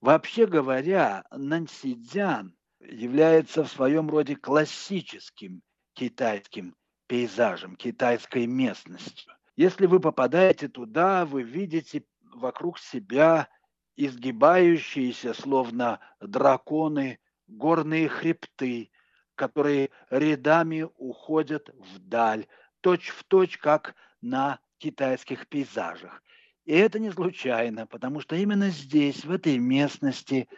[0.00, 5.62] Вообще говоря, Нансидзян является в своем роде классическим
[5.94, 6.74] китайским
[7.06, 9.32] пейзажем, китайской местностью.
[9.56, 12.04] Если вы попадаете туда, вы видите
[12.34, 13.48] вокруг себя
[13.96, 18.90] изгибающиеся, словно драконы, горные хребты,
[19.34, 22.46] которые рядами уходят вдаль,
[22.80, 26.22] точь в точь, как на китайских пейзажах.
[26.64, 30.48] И это не случайно, потому что именно здесь, в этой местности,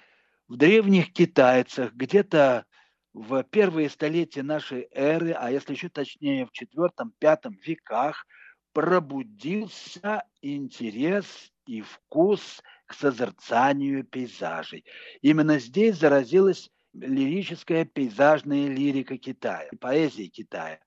[0.48, 2.64] в древних китайцах, где-то
[3.12, 8.26] в первые столетия нашей эры, а если еще точнее в четвертом-пятом веках,
[8.72, 14.84] пробудился интерес и вкус к созерцанию пейзажей.
[15.20, 20.80] Именно здесь заразилась лирическая пейзажная лирика Китая, поэзия Китая.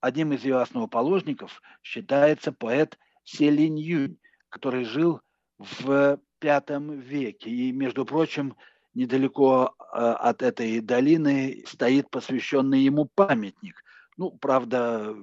[0.00, 4.18] Одним из ее основоположников считается поэт Селинь Юнь,
[4.50, 5.22] который жил
[5.58, 7.50] в V веке.
[7.50, 8.54] И, между прочим,
[8.94, 13.82] недалеко э, от этой долины стоит посвященный ему памятник.
[14.16, 15.14] Ну, правда,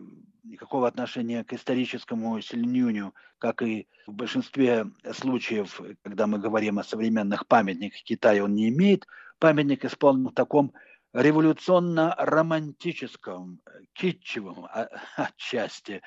[0.43, 7.47] никакого отношения к историческому Сильнюню, как и в большинстве случаев, когда мы говорим о современных
[7.47, 9.07] памятниках Китая, он не имеет
[9.39, 10.73] памятник исполнен в таком
[11.13, 13.59] революционно-романтическом,
[13.93, 16.01] китчевом а, отчасти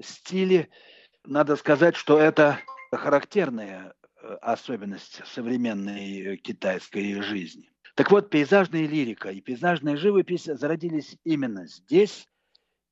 [0.00, 0.70] стиле.
[1.24, 2.58] Надо сказать, что это
[2.92, 7.70] характерная э, особенность современной китайской жизни.
[7.94, 12.26] Так вот, пейзажная лирика и пейзажная живопись зародились именно здесь,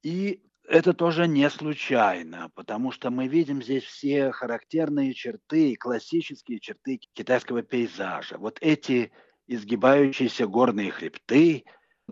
[0.03, 7.01] и это тоже не случайно, потому что мы видим здесь все характерные черты, классические черты
[7.13, 8.39] китайского пейзажа.
[8.39, 9.11] Вот эти
[9.49, 11.65] изгибающиеся горные хребты,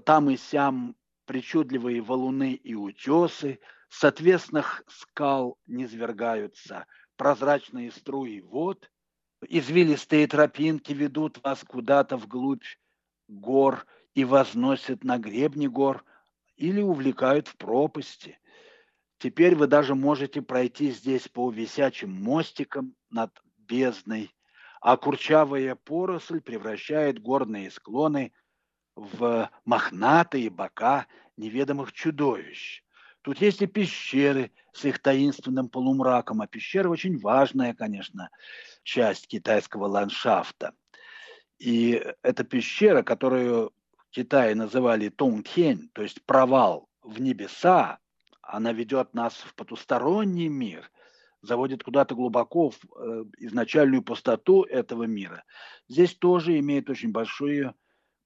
[0.05, 3.61] там и сям причудливые валуны и утесы,
[3.91, 6.87] с отвесных скал низвергаются
[7.17, 8.91] прозрачные струи вод,
[9.47, 12.65] извилистые тропинки ведут вас куда-то вглубь
[13.29, 16.05] гор и возносят на гребни гор
[16.59, 18.39] или увлекают в пропасти.
[19.19, 24.31] Теперь вы даже можете пройти здесь по висячим мостикам над бездной
[24.81, 28.33] а курчавая поросль превращает горные склоны
[28.95, 31.07] в мохнатые бока
[31.37, 32.83] неведомых чудовищ.
[33.23, 38.31] Тут есть и пещеры с их таинственным полумраком, а пещера очень важная, конечно,
[38.83, 40.75] часть китайского ландшафта.
[41.59, 43.73] И эта пещера, которую
[44.11, 47.99] Китае называли Тонгтень, то есть провал в небеса,
[48.43, 50.91] она ведет нас в потусторонний мир–
[51.43, 55.45] заводит куда-то глубоко в э, изначальную пустоту этого мира.
[55.89, 57.75] Здесь тоже имеет очень большое,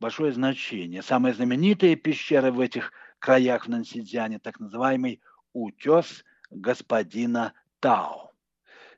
[0.01, 1.03] большое значение.
[1.03, 5.20] Самая знаменитая пещера в этих краях в Нансидзяне, так называемый
[5.53, 8.33] утес господина Тао.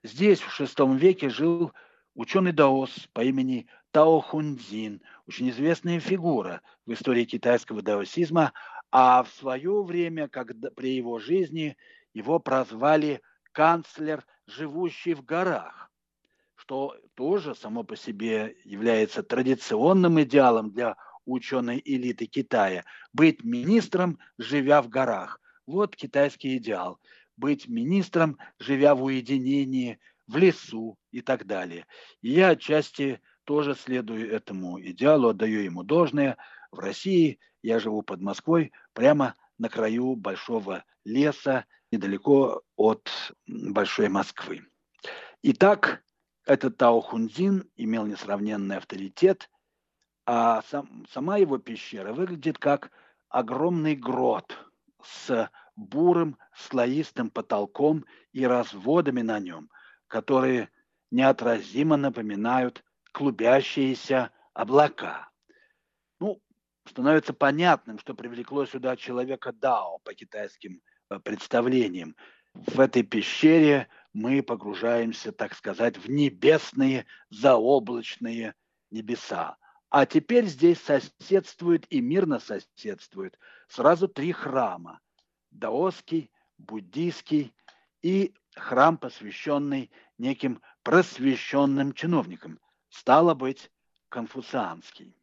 [0.03, 1.73] Здесь в VI веке жил
[2.15, 8.53] ученый даос по имени Тао Хунзин, очень известная фигура в истории китайского даосизма,
[8.91, 11.77] а в свое время, когда при его жизни,
[12.13, 13.21] его прозвали–
[13.55, 15.91] канцлер, живущий в горах,
[16.57, 22.85] что тоже само по себе является традиционным идеалом для ученой элиты Китая.
[23.13, 25.41] Быть министром, живя в горах.
[25.67, 27.01] Вот китайский идеал.
[27.37, 31.87] Быть министром, живя в уединении, в лесу и так далее.
[32.21, 36.37] И я отчасти тоже следую этому идеалу, отдаю ему должное.
[36.71, 43.11] В России я живу под Москвой, прямо на краю большого леса, недалеко от
[43.47, 44.67] Большой Москвы.
[45.43, 46.03] Итак,
[46.45, 49.49] этот Тао Хунзин имел несравненный авторитет,
[50.27, 52.91] а сам, сама его пещера выглядит как
[53.29, 54.57] огромный грот
[55.03, 59.71] с бурым слоистым потолком и разводами на нем,
[60.07, 60.71] которые
[61.11, 62.85] неотразимо напоминают
[63.15, 65.31] клубящиеся облака.
[66.19, 66.43] Ну,
[66.87, 72.17] становится понятным, что привлекло сюда человека Дао по китайским э, представлениям.
[72.55, 78.55] В этой пещере мы погружаемся, так сказать, в небесные заоблачные
[78.91, 79.57] небеса.
[79.91, 83.39] А теперь здесь соседствует и мирно соседствует
[83.69, 85.01] сразу три храма.
[85.53, 87.55] Даосский, буддийский
[88.03, 92.59] и храм, посвященный неким просвещенным чиновникам.
[92.97, 93.73] Стало быть,
[94.09, 95.17] конфуцианский.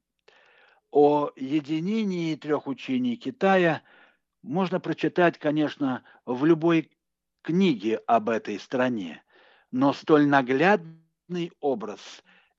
[0.91, 3.81] О единении трех учений Китая
[4.41, 6.91] можно прочитать, конечно, в любой
[7.41, 9.23] книге об этой стране,
[9.71, 12.01] но столь наглядный образ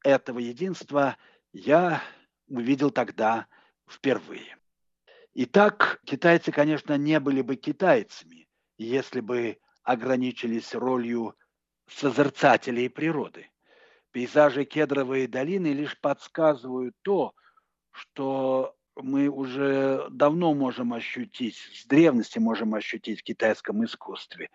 [0.02, 1.18] этого единства
[1.52, 2.02] я
[2.48, 3.46] увидел тогда
[3.86, 4.56] впервые.
[5.34, 8.48] Итак, китайцы, конечно, не были бы китайцами,
[8.78, 11.36] если бы ограничились ролью
[11.86, 13.51] созерцателей природы.
[14.12, 17.34] Пейзажи кедровой долины лишь подсказывают то,
[17.90, 24.50] что мы уже давно можем ощутить, с древности можем ощутить в китайском искусстве.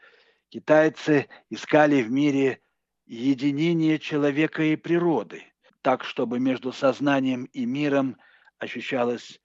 [0.50, 2.62] Китайцы искали в мире
[3.08, 5.44] единение человека и природы,
[5.82, 8.18] так, чтобы между сознанием и миром
[8.60, 9.40] ощущалась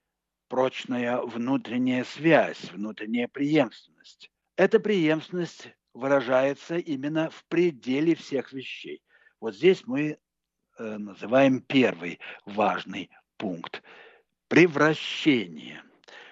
[0.47, 4.29] прочная внутренняя связь, внутренняя преемственность.
[4.55, 9.01] Эта преемственность выражается именно в пределе всех вещей.
[9.43, 10.17] Вот здесь мы
[10.77, 13.83] э, называем первый важный пункт–
[14.47, 15.83] превращение.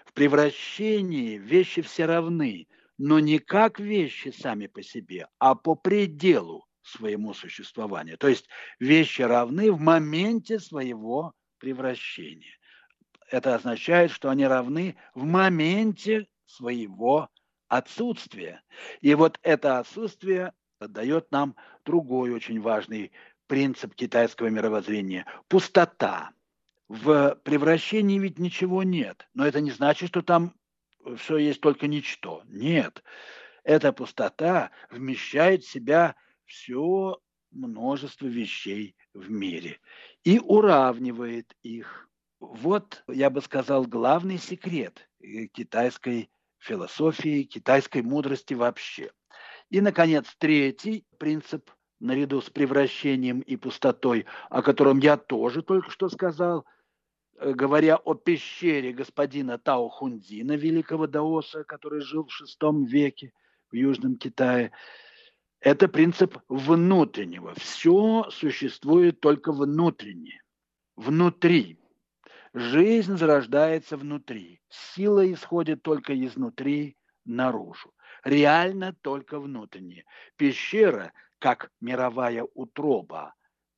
[0.06, 6.66] В превращении вещи все равны, но не как вещи сами по себе, а по пределу
[6.84, 8.18] своему существованию.
[8.18, 8.48] То есть
[8.80, 12.58] вещи равны в моменте своего превращения.
[13.30, 17.28] Это означает, что они равны в моменте своего
[17.68, 18.64] отсутствия.
[19.02, 20.54] И вот это отсутствие
[20.88, 21.56] дает нам
[21.86, 23.12] другой очень важный
[23.48, 26.32] принцип китайского мировоззрения– пустота.
[26.88, 30.54] В превращении ведь ничего нет, но это не значит, что там
[31.18, 32.44] все есть только ничто.
[32.48, 33.04] Нет,
[33.64, 36.16] эта пустота вмещает в себя
[36.46, 37.20] все
[37.52, 39.80] множество вещей в мире
[40.24, 42.10] и уравнивает их.
[42.40, 45.10] Вот, я бы сказал, главный секрет
[45.54, 49.12] китайской философии, китайской мудрости вообще.
[49.72, 56.10] И, наконец, третий принцип, наряду с превращением и пустотой, о котором я тоже только что
[56.10, 56.66] сказал,
[57.38, 63.32] э, говоря о пещере господина Тао Хунзина, великого даоса, который жил в шестом веке
[63.72, 64.74] в Южном Китае,
[65.62, 67.54] это принцип внутреннего.
[67.56, 70.42] Все существует только внутренне,
[70.98, 71.80] внутри.
[72.54, 74.60] Жизнь зарождается внутри.
[74.68, 77.94] Сила исходит только изнутри наружу.
[78.24, 80.06] Реально только внутренне.
[80.36, 83.34] Пещера, как мировая утроба,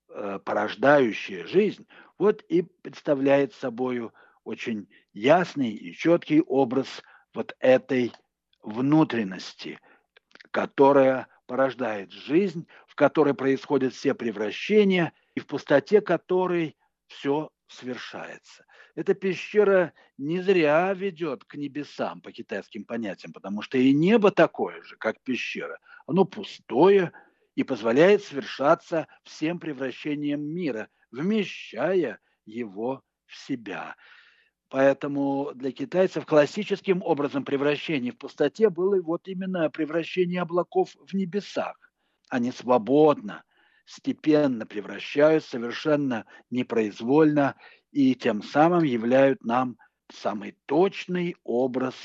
[0.09, 1.87] э, порождающая жизнь,
[2.17, 4.11] вот и представляет собой
[4.43, 7.01] очень ясный и четкий образ
[7.33, 8.11] вот этой
[8.61, 9.79] внутренности,
[10.51, 16.75] которая порождает жизнь, в которой происходят все превращения, и в пустоте которой
[17.07, 18.65] все свершается.
[18.95, 24.81] Эта пещера не зря ведет к небесам по китайским понятиям, потому что и небо такое
[24.83, 25.79] же, как пещера.
[26.05, 27.11] Оно пустое
[27.55, 33.95] и позволяет совершаться всем превращениям мира, вмещая его в себя.
[34.69, 41.77] Поэтому для китайцев классическим образом превращения в пустоте было вот именно превращение облаков в небесах.
[42.29, 43.43] Они свободно,
[43.85, 47.55] степенно превращают совершенно непроизвольно
[47.93, 49.77] и тем самым являют нам
[50.11, 51.95] самый точный образ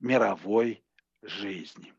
[0.00, 0.82] мировой
[1.22, 1.92] жизни.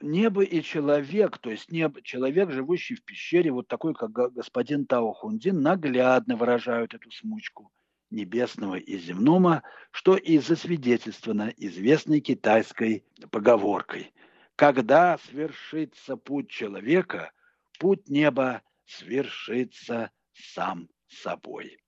[0.00, 5.12] Небо и человек, то есть небо, человек, живущий в пещере, вот такой, как господин Тао
[5.12, 7.72] Хундин, наглядно выражают эту смучку
[8.10, 14.12] небесного и земного, что и засвидетельствовано известной китайской поговоркой.
[14.56, 17.32] Когда свершится путь человека,
[17.78, 21.78] путь неба свершится сам собой.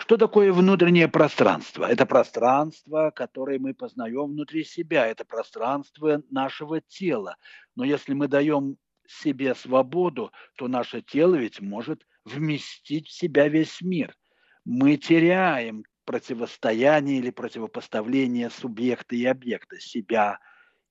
[0.00, 1.84] Что такое внутреннее пространство?
[1.84, 7.36] Это пространство, которое мы познаем внутри себя, это пространство нашего тела.
[7.76, 13.82] Но если мы даем себе свободу, то наше тело ведь может вместить в себя весь
[13.82, 14.16] мир.
[14.64, 20.38] Мы теряем противостояние или противопоставление субъекта и объекта, себя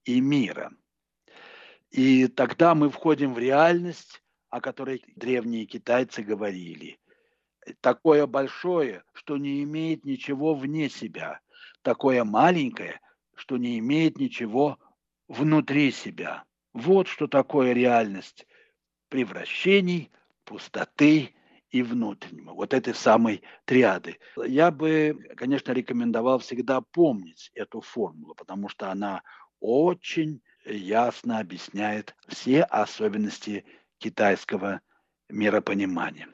[0.05, 0.72] и мира.
[1.89, 6.99] И тогда мы входим в реальность, о которой древние китайцы говорили.
[7.82, 11.39] Такое большое, что не имеет ничего вне себя.
[11.82, 12.99] Такое маленькое,
[13.36, 14.78] что не имеет ничего
[15.28, 16.43] внутри себя.
[16.74, 18.45] Вот что такое реальность
[19.10, 20.12] превращений,
[20.43, 21.34] пустоты
[21.70, 22.53] и внутреннего.
[22.53, 24.18] Вот этой самой триады.
[24.38, 29.22] Я бы, конечно, рекомендовал всегда помнить эту формулу, потому что она
[29.60, 33.66] очень ясно объясняет все особенности
[33.97, 34.82] китайского
[35.30, 36.28] миропонимания.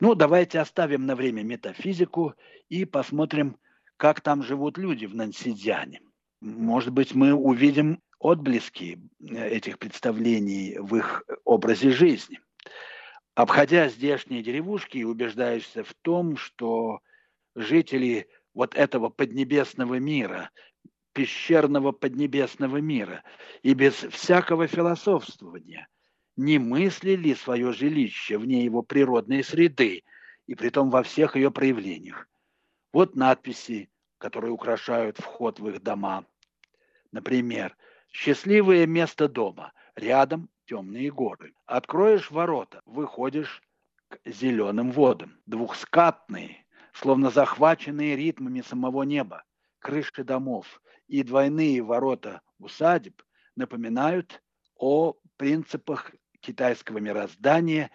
[0.00, 2.34] Ну, давайте оставим на время метафизику
[2.68, 3.56] и посмотрим,
[3.96, 6.00] как там живут люди в Нансидзяне.
[6.40, 12.40] Может быть, мы увидим отблески этих представлений в их образе жизни.
[13.34, 17.00] Обходя здешние деревушки, убеждаешься в том, что
[17.54, 20.50] жители вот этого поднебесного мира,
[21.12, 23.22] пещерного поднебесного мира,
[23.62, 25.88] и без всякого философствования
[26.40, 30.04] не мыслили свое жилище вне его природной среды,
[30.46, 32.26] и притом во всех ее проявлениях.
[32.94, 36.24] Вот надписи, которые украшают вход в их дома.
[37.12, 37.76] Например,
[38.10, 39.72] «Счастливое место дома.
[39.94, 41.52] Рядом темные горы.
[41.66, 43.62] Откроешь ворота, выходишь
[44.08, 45.38] к зеленым водам.
[45.44, 46.64] Двухскатные,
[46.94, 49.44] словно захваченные ритмами самого неба,
[49.78, 53.22] крыши домов и двойные ворота усадеб
[53.56, 54.42] напоминают
[54.76, 57.90] о принципах китайского мироздания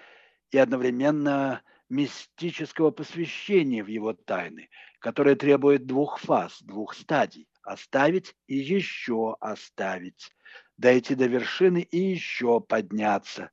[0.52, 4.70] и одновременно мистического посвящения в его тайны,
[5.00, 10.32] которое требует двух фаз, двух стадий– оставить и еще оставить,
[10.78, 13.52] дойти до вершины и еще подняться,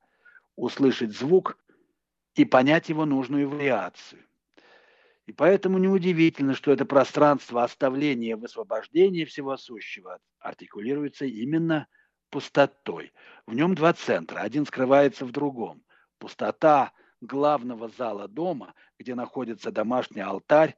[0.55, 1.57] услышать звук
[2.35, 4.23] и понять его нужную вариацию.
[5.25, 11.87] И поэтому неудивительно, что это пространство оставления высвобождения всего сущего артикулируется именно
[12.33, 13.13] пустотой.
[13.45, 15.83] В нем два центра, один скрывается в другом.
[16.17, 20.75] Пустота главного зала дома, где находится домашний алтарь,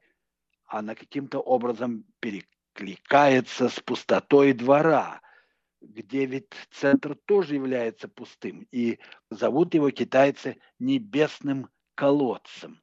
[0.66, 5.22] она каким-то образом перекликается с пустотой двора,
[5.80, 8.98] где ведь центр тоже является пустым, и
[9.30, 12.82] зовут его китайцы небесным колодцем.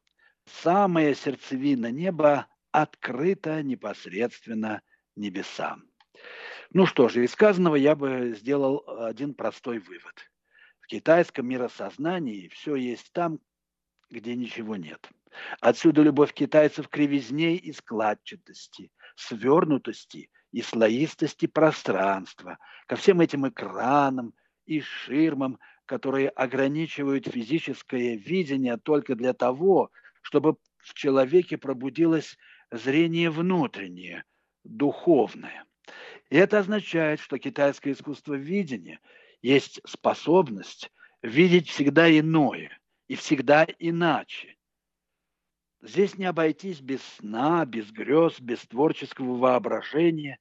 [0.64, 4.82] Самая сердцевина неба открыта непосредственно
[5.16, 5.93] небесам.
[6.72, 10.14] Ну что же, из сказанного я бы сделал один простой вывод.
[10.80, 13.40] В китайском миросознании все есть там,
[14.10, 15.10] где ничего нет.
[15.60, 24.34] Отсюда любовь китайцев к кривизне и складчатости, свернутости и слоистости пространства, ко всем этим экранам
[24.66, 32.38] и ширмам, которые ограничивают физическое видение только для того, чтобы в человеке пробудилось
[32.72, 34.24] зрение внутреннее,
[34.64, 35.66] духовное.
[36.30, 39.00] И это означает, что китайское искусство видения
[39.42, 44.58] есть способность видеть всегда иное и всегда иначе.
[45.82, 50.40] Здесь не обойтись без сна, без грез, без творческого воображения.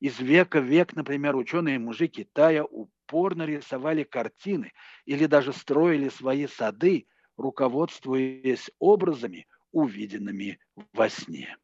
[0.00, 4.72] Из века в век, например, ученые-мужи Китая упорно рисовали картины
[5.04, 7.06] или даже строили свои сады,
[7.36, 10.58] руководствуясь образами, увиденными
[10.92, 11.56] во сне.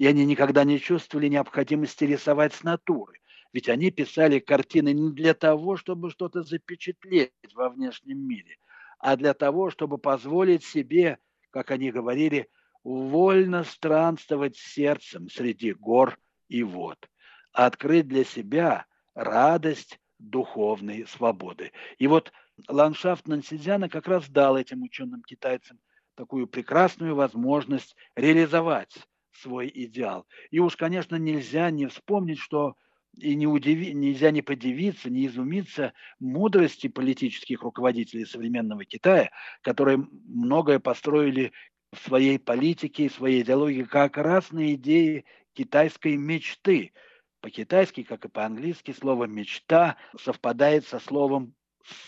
[0.00, 3.20] И они никогда не чувствовали необходимости рисовать с натуры,
[3.52, 8.56] ведь они писали картины не для того, чтобы что-то запечатлеть во внешнем мире,
[8.98, 11.18] а для того, чтобы позволить себе,
[11.50, 12.48] как они говорили,
[12.82, 17.10] вольно странствовать сердцем среди гор и вод–
[17.52, 21.72] открыть для себя радость духовной свободы.
[21.98, 22.32] И вот
[22.68, 25.78] ландшафт Нансидзяна как раз дал этим ученым китайцам
[26.14, 28.96] такую прекрасную возможность реализовать
[29.32, 30.26] свой идеал.
[30.50, 32.76] И уж, конечно, нельзя не вспомнить, что
[33.16, 39.30] и не удиви, нельзя не подивиться, не изумиться мудрости политических руководителей современного Китая,
[39.62, 41.52] которые многое построили
[41.92, 45.24] в своей политике, в своей идеологии как раз на идеи
[45.54, 46.92] китайской мечты–
[47.40, 51.54] по-китайски, как и по-английски, слово «мечта» совпадает со словом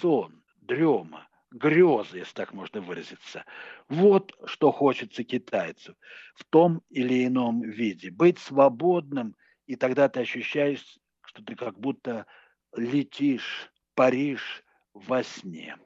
[0.01, 3.45] «сон», «дрема», грезы, если так можно выразиться.
[3.89, 5.97] Вот что хочется китайцу
[6.35, 8.11] в том или ином виде.
[8.11, 9.37] Быть свободным,
[9.67, 12.27] и тогда ты ощущаешь, что ты как будто
[12.75, 15.77] летишь, паришь во сне.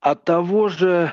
[0.00, 1.12] От того же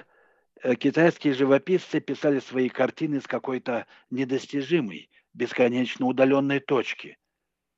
[0.61, 7.18] э, китайские живописцы писали свои картины с какой-то недостижимой, бесконечно удаленной точки–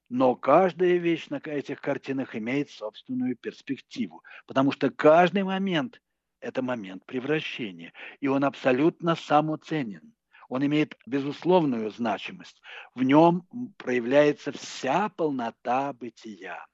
[0.10, 6.02] Но каждая вещь на этих картинах имеет собственную перспективу, потому что каждый момент–
[6.40, 7.92] это момент превращения,
[8.22, 10.14] и он абсолютно самоценен.
[10.48, 12.62] Он имеет безусловную значимость.
[12.96, 13.46] В нем
[13.76, 16.66] проявляется вся полнота бытия.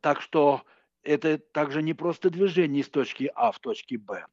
[0.00, 0.64] Так что
[1.04, 4.26] это также не просто движение из точки А в точке Б.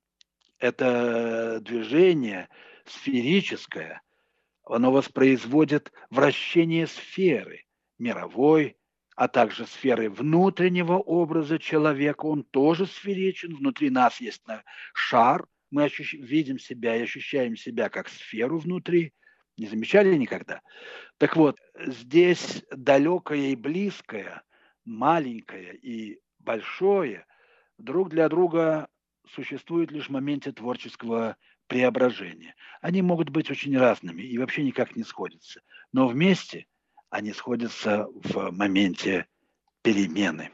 [0.58, 2.50] Это движение
[2.86, 4.02] сферическое.
[4.64, 7.66] Оно воспроизводит вращение сферы
[7.98, 8.78] мировой,
[9.16, 12.26] а также сферы внутреннего образа человека.
[12.26, 13.56] Он тоже сферичен.
[13.56, 14.44] Внутри нас есть
[14.94, 15.46] шар.
[15.72, 16.14] Мы ощущ...
[16.14, 19.14] видим себя и ощущаем себя как сферу внутри.
[19.58, 20.62] Не замечали никогда?
[21.20, 24.42] Так вот, здесь далекое и близкое,
[24.84, 27.26] маленькое и большое
[27.78, 28.88] друг для друга
[29.28, 31.38] существуют лишь в моменте творческого
[31.68, 32.56] преображения.
[32.82, 35.62] Они могут быть очень разными и вообще никак не сходятся.
[35.92, 36.66] Но вместе
[37.14, 39.28] они сходятся в моменте
[39.84, 40.50] перемены.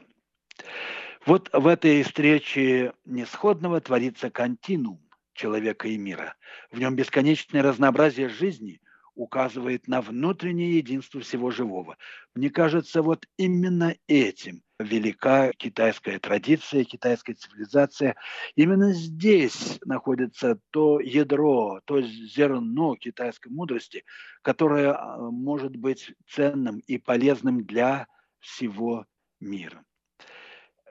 [1.24, 5.00] Вот в этой встрече несходного творится континуум
[5.32, 6.36] человека и мира.
[6.70, 8.80] В нем бесконечное разнообразие жизни–
[9.14, 11.96] указывает на внутреннее единство всего живого.
[12.34, 18.16] Мне кажется, вот именно этим велика китайская традиция, китайская цивилизация.
[18.54, 24.04] Именно здесь находится то ядро, то зерно китайской мудрости,
[24.42, 28.06] которое а, может быть ценным и полезным для
[28.38, 29.06] всего
[29.38, 29.84] мира.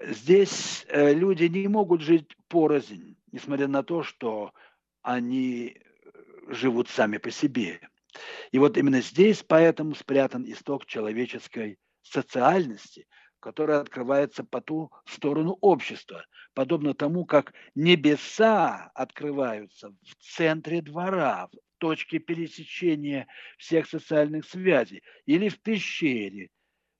[0.01, 4.53] Здесь э, люди не могут жить порознь, несмотря на то, что
[5.01, 7.81] они э, живут сами по себе.
[8.51, 13.07] И вот именно здесь поэтому спрятан исток человеческой социальности,
[13.39, 21.57] которая открывается по ту сторону общества, подобно тому, как небеса открываются в центре двора, в
[21.77, 26.49] точке пересечения всех социальных связей, или в пещере,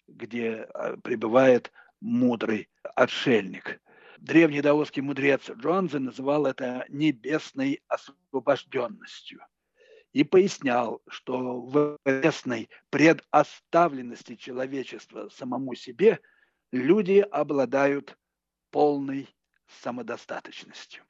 [0.08, 3.82] где а, пребывает мудрый отшельник.
[4.20, 9.40] Древний даосский мудрец Джонзе называл это небесной освобожденностью–
[10.14, 16.20] и пояснял, что в известной предоставленности человечества самому себе
[16.72, 18.18] люди обладают
[18.72, 19.30] полной
[19.82, 21.04] самодостаточностью.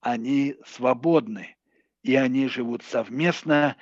[0.00, 1.56] Они свободны,
[2.02, 3.76] и они живут совместно,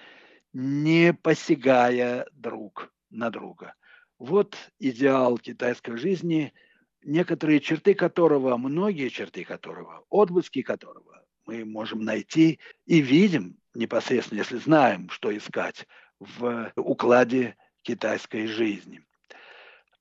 [0.53, 3.75] не посягая друг на друга.
[4.19, 6.55] Вот идеал китайской жизни,
[7.03, 14.57] некоторые черты которого, многие черты которого, отблески которого мы можем найти и видим непосредственно, если
[14.57, 15.87] знаем, что искать
[16.19, 19.05] в укладе китайской жизни.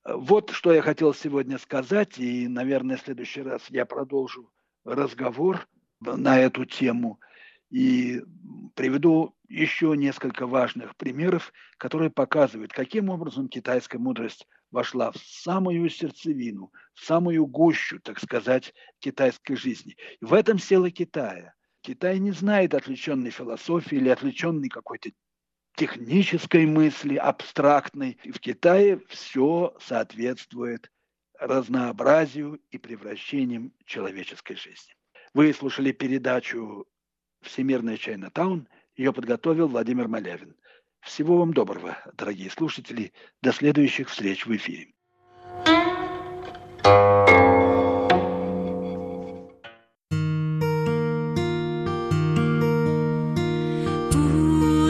[0.04, 4.50] Вот что я хотел сегодня сказать, и, наверное, в следующий раз я продолжу
[4.84, 5.66] разговор
[6.00, 7.20] на эту тему
[7.70, 8.22] и
[8.74, 16.72] приведу еще несколько важных примеров, которые показывают, каким образом китайская мудрость вошла в самую сердцевину,
[16.94, 19.96] в самую гущу, так сказать, китайской жизни.
[20.20, 21.54] В этом сила Китая.
[21.86, 25.10] Китай не знает отвлеченной философии или отвлеченной какой-то
[25.76, 28.18] технической мысли, абстрактной.
[28.24, 30.90] И в Китае все соответствует
[31.38, 34.94] разнообразию и превращениям человеческой жизни.
[35.32, 36.88] Вы слушали передачу
[37.42, 38.68] «Всемирная Чайна Таун».
[38.96, 40.56] Ее подготовил Владимир Малявин.
[41.02, 43.12] Всего вам доброго, дорогие слушатели.
[43.42, 44.92] До следующих встреч в эфире.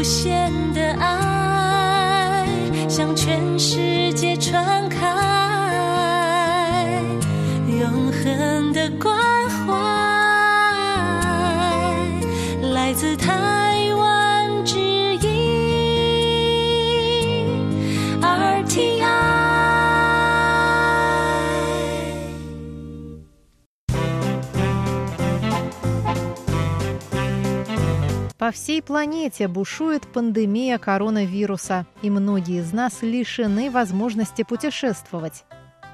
[0.07, 2.47] 无限的爱，
[2.89, 4.76] 向全世界传。
[28.47, 35.45] По всей планете бушует пандемия коронавируса, и многие из нас лишены возможности путешествовать.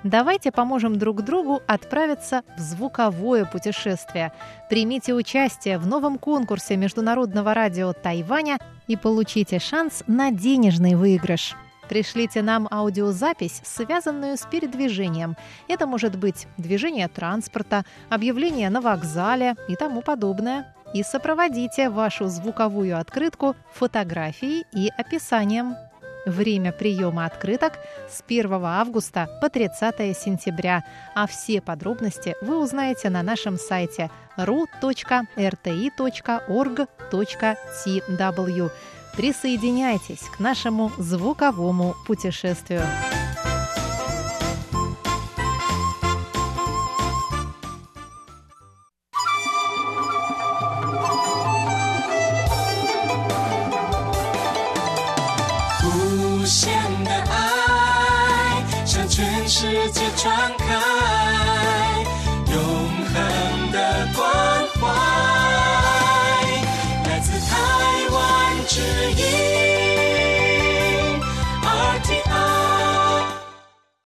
[0.04, 4.34] Давайте поможем друг другу отправиться в звуковое путешествие.
[4.68, 11.56] Примите участие в новом конкурсе Международного радио Тайваня и получите шанс на денежный выигрыш.
[11.88, 15.36] Пришлите нам аудиозапись, связанную с передвижением.
[15.68, 22.98] Это может быть движение транспорта, объявление на вокзале и тому подобное и сопроводите вашу звуковую
[22.98, 25.76] открытку фотографией и описанием.
[26.24, 27.78] Время приема открыток
[28.08, 30.84] с 1 августа по 30 сентября,
[31.14, 35.20] а все подробности вы узнаете на нашем сайте ru.rti.org.tw.
[39.16, 42.82] Присоединяйтесь к нашему звуковому путешествию.